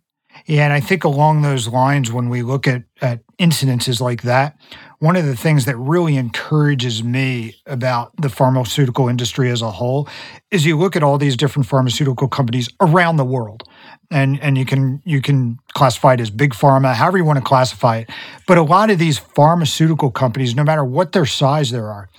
Yeah, 0.45 0.63
and 0.63 0.73
I 0.73 0.79
think 0.79 1.03
along 1.03 1.41
those 1.41 1.67
lines, 1.67 2.11
when 2.11 2.29
we 2.29 2.41
look 2.41 2.67
at, 2.67 2.83
at 3.01 3.21
incidences 3.37 3.99
like 3.99 4.23
that, 4.23 4.59
one 4.99 5.15
of 5.15 5.25
the 5.25 5.35
things 5.35 5.65
that 5.65 5.77
really 5.77 6.17
encourages 6.17 7.03
me 7.03 7.55
about 7.65 8.11
the 8.21 8.29
pharmaceutical 8.29 9.07
industry 9.07 9.49
as 9.49 9.61
a 9.61 9.71
whole 9.71 10.09
is 10.51 10.65
you 10.65 10.77
look 10.77 10.95
at 10.95 11.03
all 11.03 11.17
these 11.17 11.37
different 11.37 11.67
pharmaceutical 11.67 12.27
companies 12.27 12.69
around 12.81 13.17
the 13.17 13.25
world. 13.25 13.63
And, 14.11 14.39
and 14.41 14.57
you 14.57 14.65
can 14.65 15.03
you 15.05 15.21
can 15.21 15.59
classify 15.73 16.15
it 16.15 16.19
as 16.19 16.31
big 16.31 16.53
pharma, 16.53 16.95
however 16.95 17.19
you 17.19 17.25
want 17.25 17.37
to 17.37 17.45
classify 17.45 17.97
it. 17.97 18.09
But 18.47 18.57
a 18.57 18.63
lot 18.63 18.89
of 18.89 18.97
these 18.97 19.19
pharmaceutical 19.19 20.09
companies, 20.09 20.55
no 20.55 20.63
matter 20.63 20.83
what 20.83 21.11
their 21.11 21.27
size 21.27 21.69
there 21.69 21.91
are, 21.91 22.09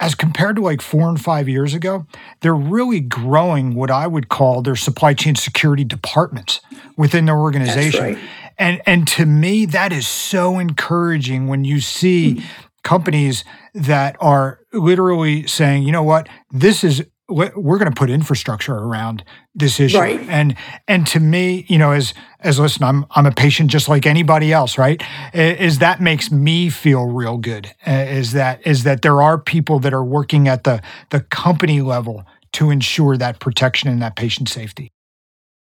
as 0.00 0.14
compared 0.14 0.56
to 0.56 0.62
like 0.62 0.80
four 0.80 1.08
and 1.08 1.20
five 1.20 1.48
years 1.48 1.74
ago, 1.74 2.06
they're 2.40 2.54
really 2.54 3.00
growing 3.00 3.74
what 3.74 3.90
I 3.90 4.06
would 4.06 4.28
call 4.28 4.62
their 4.62 4.76
supply 4.76 5.14
chain 5.14 5.34
security 5.34 5.84
departments 5.84 6.60
within 6.96 7.26
their 7.26 7.38
organization. 7.38 8.00
Right. 8.02 8.18
And 8.58 8.82
and 8.86 9.06
to 9.08 9.26
me, 9.26 9.66
that 9.66 9.92
is 9.92 10.06
so 10.06 10.58
encouraging 10.58 11.48
when 11.48 11.64
you 11.64 11.80
see 11.80 12.34
mm-hmm. 12.34 12.46
companies 12.82 13.44
that 13.74 14.16
are 14.20 14.60
literally 14.72 15.46
saying, 15.46 15.84
you 15.84 15.92
know 15.92 16.02
what, 16.02 16.28
this 16.50 16.82
is 16.82 17.04
we're 17.28 17.78
going 17.78 17.90
to 17.90 17.96
put 17.96 18.10
infrastructure 18.10 18.74
around 18.74 19.22
this 19.60 19.78
issue 19.78 19.98
right. 19.98 20.20
and 20.28 20.56
and 20.88 21.06
to 21.06 21.20
me 21.20 21.64
you 21.68 21.78
know 21.78 21.92
as 21.92 22.14
as 22.40 22.58
listen 22.58 22.82
i'm 22.82 23.06
i'm 23.12 23.26
a 23.26 23.32
patient 23.32 23.70
just 23.70 23.88
like 23.88 24.06
anybody 24.06 24.52
else 24.52 24.78
right? 24.78 25.02
Is 25.34 25.78
that 25.78 26.00
makes 26.00 26.30
me 26.30 26.70
feel 26.70 27.06
real 27.06 27.36
good 27.36 27.72
uh, 27.86 27.90
is 27.90 28.32
that 28.32 28.66
is 28.66 28.84
that 28.84 29.02
there 29.02 29.22
are 29.22 29.38
people 29.38 29.78
that 29.80 29.92
are 29.92 30.04
working 30.04 30.48
at 30.48 30.64
the 30.64 30.82
the 31.10 31.20
company 31.20 31.80
level 31.80 32.24
to 32.52 32.70
ensure 32.70 33.16
that 33.16 33.38
protection 33.38 33.88
and 33.88 34.02
that 34.02 34.16
patient 34.16 34.48
safety. 34.48 34.92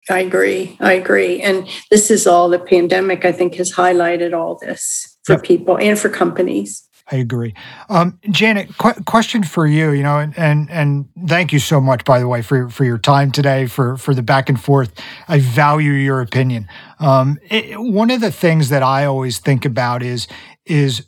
I 0.09 0.21
agree. 0.21 0.77
I 0.81 0.93
agree. 0.93 1.43
And 1.43 1.69
this 1.91 2.11
is 2.11 2.27
all 2.27 2.49
the 2.49 2.59
pandemic 2.59 3.25
i 3.25 3.33
think 3.33 3.55
has 3.55 3.73
highlighted 3.73 4.37
all 4.37 4.59
this 4.59 5.17
for 5.25 5.35
yep. 5.35 5.43
people 5.43 5.79
and 5.79 5.99
for 5.99 6.09
companies 6.09 6.88
I 7.11 7.17
agree. 7.17 7.55
Um, 7.89 8.19
Janet, 8.31 8.77
qu- 8.77 9.03
question 9.05 9.43
for 9.43 9.67
you. 9.67 9.93
You 9.93 10.03
know, 10.03 10.19
and, 10.19 10.37
and 10.39 10.71
and 10.71 11.09
thank 11.27 11.53
you 11.53 11.59
so 11.59 11.81
much, 11.81 12.05
by 12.05 12.19
the 12.19 12.29
way, 12.29 12.43
for 12.43 12.69
for 12.69 12.85
your 12.85 12.99
time 12.99 13.31
today, 13.33 13.67
for 13.67 13.97
for 13.97 14.15
the 14.15 14.23
back 14.23 14.49
and 14.51 14.61
forth. 14.61 14.93
I 15.27 15.39
value 15.39 15.93
your 15.93 16.21
opinion. 16.21 16.69
Um, 17.01 17.39
it, 17.49 17.81
one 17.81 18.11
of 18.11 18.21
the 18.21 18.31
things 18.31 18.69
that 18.69 18.83
I 18.83 19.07
always 19.07 19.39
think 19.39 19.65
about 19.65 20.03
is 20.03 20.29
is 20.67 21.07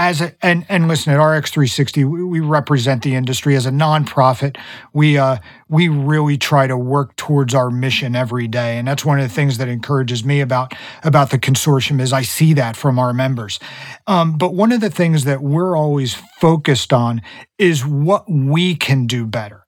as 0.00 0.22
a, 0.22 0.34
and 0.40 0.64
and 0.70 0.88
listen 0.88 1.12
at 1.12 1.18
RX360 1.18 2.10
we, 2.10 2.24
we 2.24 2.40
represent 2.40 3.02
the 3.02 3.14
industry 3.14 3.54
as 3.54 3.66
a 3.66 3.70
nonprofit. 3.70 4.56
We 4.94 5.18
uh 5.18 5.36
we 5.68 5.88
really 5.88 6.38
try 6.38 6.66
to 6.66 6.76
work 6.76 7.14
towards 7.16 7.54
our 7.54 7.70
mission 7.70 8.16
every 8.16 8.48
day. 8.48 8.78
And 8.78 8.88
that's 8.88 9.04
one 9.04 9.18
of 9.20 9.28
the 9.28 9.34
things 9.34 9.58
that 9.58 9.68
encourages 9.68 10.24
me 10.24 10.40
about 10.40 10.72
about 11.04 11.30
the 11.30 11.38
consortium 11.38 12.00
is 12.00 12.14
I 12.14 12.22
see 12.22 12.54
that 12.54 12.76
from 12.76 12.98
our 12.98 13.12
members. 13.12 13.60
Um, 14.06 14.38
but 14.38 14.54
one 14.54 14.72
of 14.72 14.80
the 14.80 14.90
things 14.90 15.24
that 15.24 15.42
we're 15.42 15.76
always 15.76 16.14
focused 16.40 16.94
on 16.94 17.20
is 17.58 17.84
what 17.84 18.24
we 18.30 18.74
can 18.76 19.06
do 19.06 19.26
better. 19.26 19.66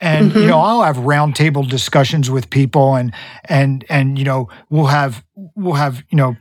And 0.00 0.30
mm-hmm. 0.30 0.38
you 0.38 0.46
know 0.46 0.60
i'll 0.60 0.82
have 0.82 0.96
roundtable 0.96 1.68
discussions 1.68 2.28
with 2.28 2.50
people 2.50 2.94
and 2.94 3.14
and 3.44 3.84
and 3.88 4.18
you 4.18 4.24
know 4.24 4.48
we'll 4.68 4.86
have 4.86 5.24
we'll 5.56 5.74
have 5.74 6.02
you 6.10 6.16
know 6.16 6.36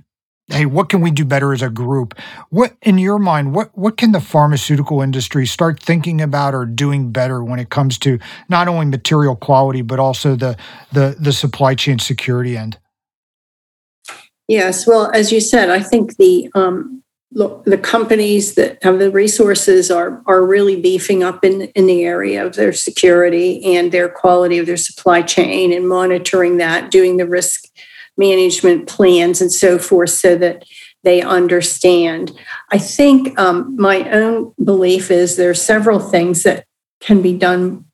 hey, 0.47 0.65
what 0.65 0.89
can 0.89 1.01
we 1.01 1.12
do 1.12 1.25
better 1.25 1.53
as 1.53 1.62
a 1.62 1.69
group? 1.69 2.17
What 2.49 2.75
in 2.82 2.97
your 2.97 3.19
mind, 3.19 3.53
what 3.53 3.75
what 3.77 3.97
can 3.97 4.12
the 4.12 4.21
pharmaceutical 4.21 5.01
industry 5.01 5.45
start 5.45 5.82
thinking 5.82 6.21
about 6.21 6.53
or 6.53 6.65
doing 6.65 7.12
better 7.12 7.43
when 7.43 7.60
it 7.60 7.69
comes 7.69 7.97
to 7.99 8.19
not 8.49 8.67
only 8.67 8.86
material 8.86 9.36
quality 9.36 9.82
but 9.82 9.99
also 9.99 10.36
the 10.36 10.58
the 10.91 11.15
the 11.19 11.34
supply 11.34 11.75
chain 11.75 11.99
security 11.99 12.58
end? 12.58 12.77
Yes, 14.47 14.86
well, 14.86 15.10
as 15.13 15.32
you 15.32 15.39
said, 15.39 15.69
I 15.69 15.79
think 15.79 16.17
the 16.17 16.49
um, 16.53 17.01
the 17.32 17.79
companies 17.82 18.56
that 18.56 18.84
have 18.84 18.99
the 18.99 19.10
resources 19.10 19.89
are 19.89 20.21
are 20.25 20.45
really 20.45 20.79
beefing 20.79 21.23
up 21.23 21.43
in 21.45 21.63
in 21.75 21.88
the 21.88 22.03
area 22.03 22.45
of 22.45 22.56
their 22.56 22.73
security 22.73 23.63
and 23.75 23.91
their 23.91 24.10
quality 24.10 24.58
of 24.58 24.65
their 24.65 24.77
supply 24.77 25.21
chain 25.21 25.71
and 25.71 25.88
monitoring 25.88 26.58
that, 26.58 26.91
doing 26.91 27.17
the 27.17 27.25
risk 27.25 27.65
management 28.17 28.88
plans 28.88 29.41
and 29.41 29.52
so 29.52 29.78
forth 29.78 30.12
so 30.12 30.36
that 30.38 30.63
they 31.04 31.21
understand. 31.21 32.32
I 32.71 32.78
think 32.78 33.38
um, 33.38 33.76
my 33.78 34.10
own 34.10 34.54
belief 34.63 35.12
is 35.12 35.36
there 35.36 35.49
are 35.49 35.56
several 35.56 35.99
things 35.99 36.43
that 36.43 36.65
can 37.02 37.21
be 37.21 37.34
done 37.34 37.86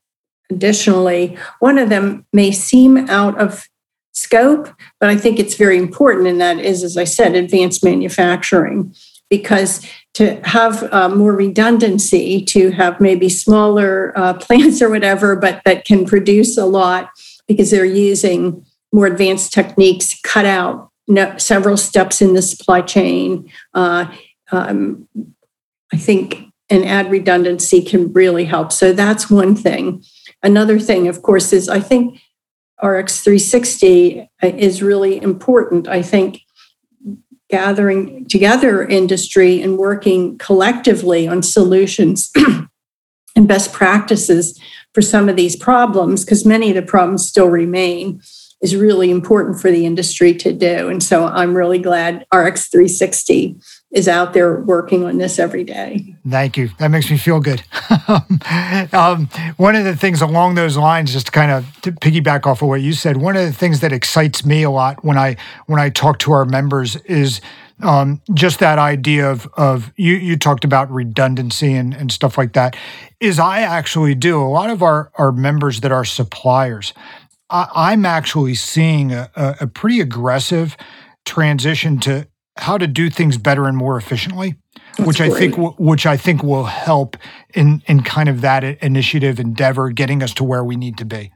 additionally. 0.52 1.38
One 1.60 1.78
of 1.78 1.90
them 1.90 2.26
may 2.34 2.52
seem 2.52 2.98
out 3.10 3.40
of 3.40 3.68
scope, 4.14 4.70
but 5.00 5.10
I 5.10 5.18
think 5.18 5.40
it's 5.40 5.56
very 5.56 5.78
important, 5.78 6.28
and 6.28 6.42
that 6.42 6.60
is, 6.60 6.84
as 6.84 6.98
I 6.98 7.04
said, 7.04 7.36
advanced 7.36 7.84
manufacturing. 7.84 8.94
Because 9.30 9.86
to 10.16 10.42
have 10.44 10.92
uh, 10.92 11.10
more 11.10 11.36
redundancy, 11.36 12.44
to 12.46 12.72
have 12.72 13.00
maybe 13.00 13.30
smaller 13.30 14.12
uh, 14.16 14.34
plants 14.40 14.82
or 14.82 14.90
whatever, 14.90 15.36
but 15.36 15.62
that 15.66 15.86
can 15.86 16.06
produce 16.06 16.58
a 16.58 16.66
lot 16.66 17.10
because 17.48 17.72
they're 17.72 17.86
using 17.86 18.66
more 18.92 19.06
advanced 19.06 19.54
techniques 19.54 20.20
cut 20.24 20.46
out 20.46 20.90
several 21.38 21.78
steps 21.78 22.22
in 22.22 22.34
the 22.34 22.42
supply 22.42 22.82
chain. 22.82 23.50
Uh, 23.74 24.06
um, 24.52 25.08
I 25.92 25.98
think 25.98 26.50
and 26.70 26.86
add 26.86 27.10
redundancy 27.10 27.82
can 27.82 28.14
really 28.14 28.46
help. 28.46 28.72
So 28.72 28.94
that's 28.94 29.30
one 29.30 29.56
thing. 29.56 30.04
Another 30.44 30.80
thing, 30.80 31.08
of 31.08 31.22
course, 31.24 31.52
is 31.52 31.68
I 31.68 31.80
think 31.80 32.20
RX 32.82 33.22
360 33.22 34.30
is 34.44 34.82
really 34.82 35.22
important. 35.22 35.88
I 35.88 36.02
think 36.02 36.42
gathering 37.50 38.28
together 38.30 38.86
industry 38.86 39.62
and 39.62 39.78
working 39.78 40.38
collectively 40.38 41.28
on 41.28 41.42
solutions 41.42 42.32
and 43.36 43.48
best 43.48 43.74
practices 43.74 44.60
for 44.94 45.02
some 45.02 45.28
of 45.28 45.36
these 45.36 45.56
problems, 45.56 46.24
because 46.24 46.46
many 46.46 46.70
of 46.70 46.76
the 46.76 46.84
problems 46.84 47.28
still 47.28 47.50
remain 47.50 48.22
is 48.62 48.76
really 48.76 49.10
important 49.10 49.60
for 49.60 49.72
the 49.72 49.86
industry 49.86 50.34
to 50.34 50.52
do. 50.52 50.90
And 50.90 51.02
so 51.02 51.26
I'm 51.28 51.56
really 51.56 51.80
glad 51.80 52.26
RX360 52.34 53.64
is 53.92 54.08
out 54.08 54.34
there 54.34 54.60
working 54.62 55.04
on 55.04 55.18
this 55.18 55.40
every 55.40 55.64
day. 55.64 56.16
Thank 56.28 56.58
you. 56.58 56.70
That 56.78 56.90
makes 56.90 57.10
me 57.10 57.18
feel 57.18 57.40
good. 57.40 57.64
um, 58.94 59.28
one 59.58 59.76
of 59.76 59.84
the 59.86 59.96
things 59.96 60.22
along 60.22 60.56
those 60.56 60.78
lines, 60.78 61.14
just 61.14 61.28
to 61.28 61.32
kind 61.32 61.52
of 61.52 61.82
to 61.82 61.92
piggyback 61.92 62.46
off 62.46 62.62
of 62.62 62.68
what 62.68 62.82
you 62.82 62.94
said, 62.94 63.18
one 63.18 63.36
of 63.36 63.46
the 63.46 63.54
things 63.54 63.80
that 63.80 63.92
excites 63.92 64.46
me 64.46 64.64
a 64.64 64.70
lot 64.70 65.04
when 65.04 65.18
I 65.18 65.38
when 65.66 65.80
I 65.80 65.90
talk 65.90 66.20
to 66.20 66.34
our 66.34 66.46
members 66.46 66.98
is 66.98 67.42
um, 67.82 68.22
just 68.34 68.60
that 68.60 68.78
idea 68.78 69.30
of 69.30 69.48
of 69.54 69.92
you 69.96 70.14
you 70.16 70.38
talked 70.38 70.64
about 70.64 70.92
redundancy 70.92 71.74
and, 71.74 71.94
and 71.94 72.12
stuff 72.12 72.38
like 72.38 72.54
that. 72.54 72.76
Is 73.20 73.40
I 73.40 73.62
actually 73.62 74.16
do 74.16 74.40
a 74.40 74.46
lot 74.48 74.70
of 74.70 74.84
our 74.84 75.12
our 75.16 75.32
members 75.32 75.82
that 75.82 75.92
are 75.92 76.06
suppliers 76.06 76.94
I, 77.50 77.94
am 77.94 78.06
actually 78.06 78.56
seeing 78.56 79.12
a, 79.12 79.30
a, 79.36 79.68
pretty 79.68 80.02
aggressive 80.02 80.78
transition 81.26 82.00
to 82.02 82.28
how 82.58 82.78
to 82.78 82.88
do 82.88 83.10
things 83.10 83.38
better 83.38 83.66
and 83.66 83.76
more 83.76 83.98
efficiently, 83.98 84.56
That's 84.98 85.08
which 85.08 85.18
great. 85.18 85.32
I 85.32 85.36
think 85.36 85.80
which 85.80 86.06
I 86.06 86.18
think 86.18 86.44
will 86.44 86.66
help 86.66 87.18
in 87.54 87.82
in 87.88 88.04
kind 88.04 88.30
of 88.30 88.42
that 88.42 88.64
initiative 88.64 89.40
endeavor, 89.40 89.90
getting 89.90 90.22
us 90.22 90.34
to 90.36 90.44
where 90.44 90.64
we 90.64 90.76
need 90.76 90.98
to 90.98 91.06
be. 91.06 91.32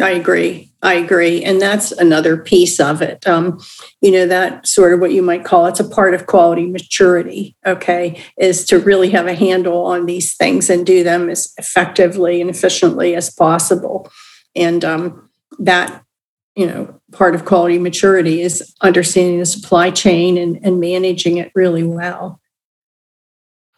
I 0.00 0.10
agree. 0.10 0.72
I 0.82 0.94
agree, 0.94 1.44
and 1.44 1.60
that's 1.60 1.92
another 1.92 2.38
piece 2.38 2.80
of 2.80 3.02
it. 3.02 3.26
Um, 3.26 3.60
you 4.00 4.10
know, 4.10 4.26
that 4.26 4.66
sort 4.66 4.94
of 4.94 5.00
what 5.00 5.12
you 5.12 5.20
might 5.20 5.44
call 5.44 5.66
it's 5.66 5.80
a 5.80 5.88
part 5.88 6.14
of 6.14 6.26
quality 6.26 6.66
maturity. 6.66 7.56
Okay, 7.66 8.22
is 8.38 8.64
to 8.66 8.78
really 8.78 9.10
have 9.10 9.26
a 9.26 9.34
handle 9.34 9.84
on 9.84 10.06
these 10.06 10.34
things 10.34 10.70
and 10.70 10.86
do 10.86 11.04
them 11.04 11.28
as 11.28 11.52
effectively 11.58 12.40
and 12.40 12.48
efficiently 12.48 13.14
as 13.14 13.30
possible. 13.30 14.10
And 14.56 14.84
um, 14.84 15.29
that 15.58 16.04
you 16.56 16.66
know 16.66 17.00
part 17.12 17.34
of 17.34 17.44
quality 17.44 17.78
maturity 17.78 18.40
is 18.40 18.74
understanding 18.80 19.38
the 19.38 19.46
supply 19.46 19.90
chain 19.90 20.36
and, 20.38 20.58
and 20.64 20.80
managing 20.80 21.38
it 21.38 21.50
really 21.54 21.82
well 21.82 22.40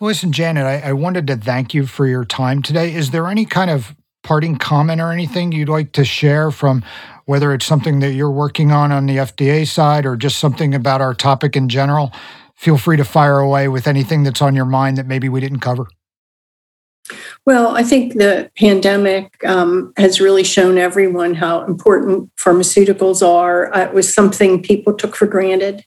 Listen, 0.02 0.32
Janet, 0.32 0.66
I, 0.66 0.88
I 0.88 0.92
wanted 0.94 1.28
to 1.28 1.36
thank 1.36 1.74
you 1.74 1.86
for 1.86 2.08
your 2.08 2.24
time 2.24 2.60
today. 2.60 2.92
Is 2.92 3.12
there 3.12 3.28
any 3.28 3.44
kind 3.44 3.70
of 3.70 3.94
parting 4.24 4.56
comment 4.56 5.00
or 5.00 5.12
anything 5.12 5.52
you'd 5.52 5.68
like 5.68 5.92
to 5.92 6.04
share 6.04 6.50
from 6.50 6.82
whether 7.26 7.54
it's 7.54 7.64
something 7.64 8.00
that 8.00 8.12
you're 8.12 8.28
working 8.28 8.72
on 8.72 8.90
on 8.90 9.06
the 9.06 9.18
FDA 9.18 9.64
side 9.64 10.04
or 10.04 10.16
just 10.16 10.38
something 10.38 10.74
about 10.74 11.00
our 11.00 11.14
topic 11.14 11.54
in 11.54 11.68
general? 11.68 12.12
Feel 12.56 12.78
free 12.78 12.96
to 12.96 13.04
fire 13.04 13.38
away 13.38 13.68
with 13.68 13.86
anything 13.86 14.24
that's 14.24 14.42
on 14.42 14.56
your 14.56 14.64
mind 14.64 14.98
that 14.98 15.06
maybe 15.06 15.28
we 15.28 15.38
didn't 15.38 15.60
cover. 15.60 15.86
Well, 17.44 17.76
I 17.76 17.82
think 17.82 18.14
the 18.14 18.50
pandemic 18.56 19.44
um, 19.44 19.92
has 19.96 20.20
really 20.20 20.44
shown 20.44 20.78
everyone 20.78 21.34
how 21.34 21.62
important 21.64 22.34
pharmaceuticals 22.36 23.26
are. 23.26 23.74
Uh, 23.74 23.86
it 23.86 23.94
was 23.94 24.12
something 24.12 24.62
people 24.62 24.94
took 24.94 25.16
for 25.16 25.26
granted. 25.26 25.84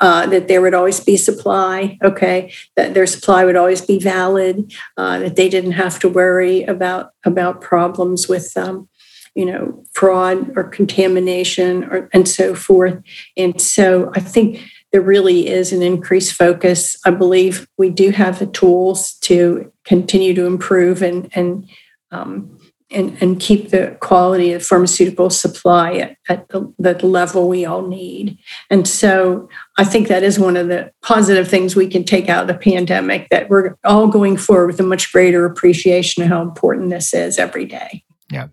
Uh, 0.00 0.26
that 0.26 0.48
there 0.48 0.62
would 0.62 0.74
always 0.74 1.00
be 1.00 1.16
supply, 1.16 1.98
okay, 2.02 2.52
that 2.76 2.94
their 2.94 3.06
supply 3.06 3.44
would 3.44 3.56
always 3.56 3.80
be 3.80 3.98
valid, 3.98 4.72
uh, 4.96 5.18
that 5.18 5.36
they 5.36 5.48
didn't 5.48 5.72
have 5.72 5.98
to 5.98 6.08
worry 6.08 6.62
about 6.64 7.10
about 7.24 7.60
problems 7.60 8.28
with, 8.28 8.56
um, 8.56 8.88
you 9.34 9.44
know, 9.44 9.84
fraud 9.92 10.56
or 10.56 10.64
contamination 10.64 11.84
or 11.84 12.08
and 12.14 12.26
so 12.28 12.54
forth. 12.54 13.02
And 13.36 13.60
so 13.60 14.12
I 14.14 14.20
think 14.20 14.62
there 14.96 15.02
really 15.02 15.46
is 15.46 15.74
an 15.74 15.82
increased 15.82 16.32
focus. 16.32 16.96
I 17.04 17.10
believe 17.10 17.68
we 17.76 17.90
do 17.90 18.12
have 18.12 18.38
the 18.38 18.46
tools 18.46 19.12
to 19.24 19.70
continue 19.84 20.32
to 20.32 20.46
improve 20.46 21.02
and 21.02 21.28
and 21.34 21.68
um, 22.12 22.58
and, 22.90 23.14
and 23.20 23.38
keep 23.38 23.68
the 23.68 23.94
quality 24.00 24.54
of 24.54 24.64
pharmaceutical 24.64 25.28
supply 25.28 25.96
at, 25.96 26.16
at 26.30 26.48
the, 26.48 26.72
the, 26.78 26.94
level 27.04 27.46
we 27.46 27.66
all 27.66 27.86
need. 27.86 28.38
And 28.70 28.88
so 28.88 29.50
I 29.76 29.84
think 29.84 30.08
that 30.08 30.22
is 30.22 30.38
one 30.38 30.56
of 30.56 30.68
the 30.68 30.92
positive 31.02 31.46
things 31.46 31.76
we 31.76 31.88
can 31.88 32.04
take 32.04 32.30
out 32.30 32.42
of 32.42 32.48
the 32.48 32.54
pandemic 32.54 33.28
that 33.30 33.50
we're 33.50 33.76
all 33.84 34.06
going 34.06 34.38
forward 34.38 34.68
with 34.68 34.80
a 34.80 34.84
much 34.84 35.12
greater 35.12 35.44
appreciation 35.44 36.22
of 36.22 36.30
how 36.30 36.40
important 36.40 36.88
this 36.88 37.12
is 37.12 37.38
every 37.38 37.66
day. 37.66 38.02
Yeah. 38.30 38.46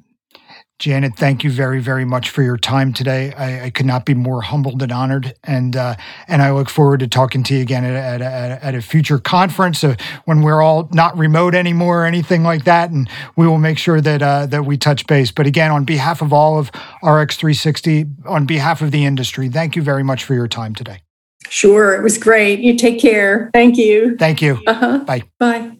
Janet, 0.84 1.16
thank 1.16 1.46
you 1.46 1.50
very, 1.50 1.80
very 1.80 2.04
much 2.04 2.30
for 2.30 2.44
your 2.44 2.58
time 2.58 2.92
today. 2.92 3.32
I, 3.38 3.68
I 3.68 3.70
could 3.70 3.86
not 3.86 4.04
be 4.06 4.14
more 4.14 4.42
humbled 4.42 4.84
and 4.84 4.92
honored, 4.92 5.34
and 5.46 5.78
uh, 5.78 5.96
and 6.28 6.42
I 6.42 6.52
look 6.52 6.70
forward 6.70 7.00
to 7.00 7.08
talking 7.08 7.42
to 7.44 7.56
you 7.56 7.62
again 7.62 7.86
at, 7.86 8.22
at, 8.22 8.62
at 8.62 8.76
a 8.76 8.82
future 8.82 9.18
conference 9.18 9.82
uh, 9.86 9.96
when 10.26 10.42
we're 10.42 10.62
all 10.62 10.90
not 10.92 11.18
remote 11.18 11.56
anymore 11.56 12.04
or 12.04 12.06
anything 12.06 12.44
like 12.44 12.66
that, 12.66 12.90
and 12.90 13.08
we 13.38 13.48
will 13.48 13.60
make 13.60 13.78
sure 13.78 14.02
that 14.02 14.22
uh, 14.22 14.46
that 14.48 14.66
we 14.66 14.76
touch 14.76 15.08
base. 15.08 15.32
But 15.32 15.48
again, 15.48 15.72
on 15.72 15.86
behalf 15.86 16.22
of 16.22 16.34
all 16.34 16.60
of 16.60 16.70
RX360, 17.02 18.28
on 18.28 18.46
behalf 18.46 18.82
of 18.82 18.92
the 18.92 19.06
industry, 19.06 19.48
thank 19.48 19.78
you 19.78 19.82
very 19.84 20.04
much 20.04 20.26
for 20.26 20.34
your 20.34 20.50
time 20.50 20.76
today. 20.76 21.02
Sure, 21.48 21.96
it 21.96 22.04
was 22.04 22.18
great. 22.18 22.60
You 22.60 22.76
take 22.76 23.00
care. 23.00 23.52
Thank 23.54 23.78
you. 23.78 24.18
Thank 24.18 24.42
you. 24.42 24.62
Uh-huh. 24.68 25.00
Bye. 25.06 25.24
Bye. 25.40 25.78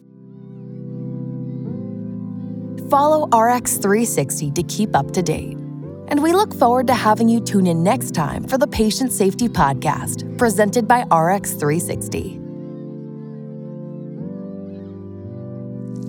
Follow 2.90 3.26
RX360 3.28 4.54
to 4.54 4.62
keep 4.64 4.94
up 4.94 5.10
to 5.12 5.22
date. 5.22 5.56
And 6.08 6.22
we 6.22 6.32
look 6.32 6.54
forward 6.54 6.86
to 6.88 6.94
having 6.94 7.28
you 7.28 7.40
tune 7.40 7.66
in 7.66 7.82
next 7.82 8.12
time 8.12 8.46
for 8.46 8.58
the 8.58 8.66
Patient 8.66 9.10
Safety 9.10 9.48
Podcast, 9.48 10.36
presented 10.36 10.86
by 10.86 11.04
RX360. 11.04 12.43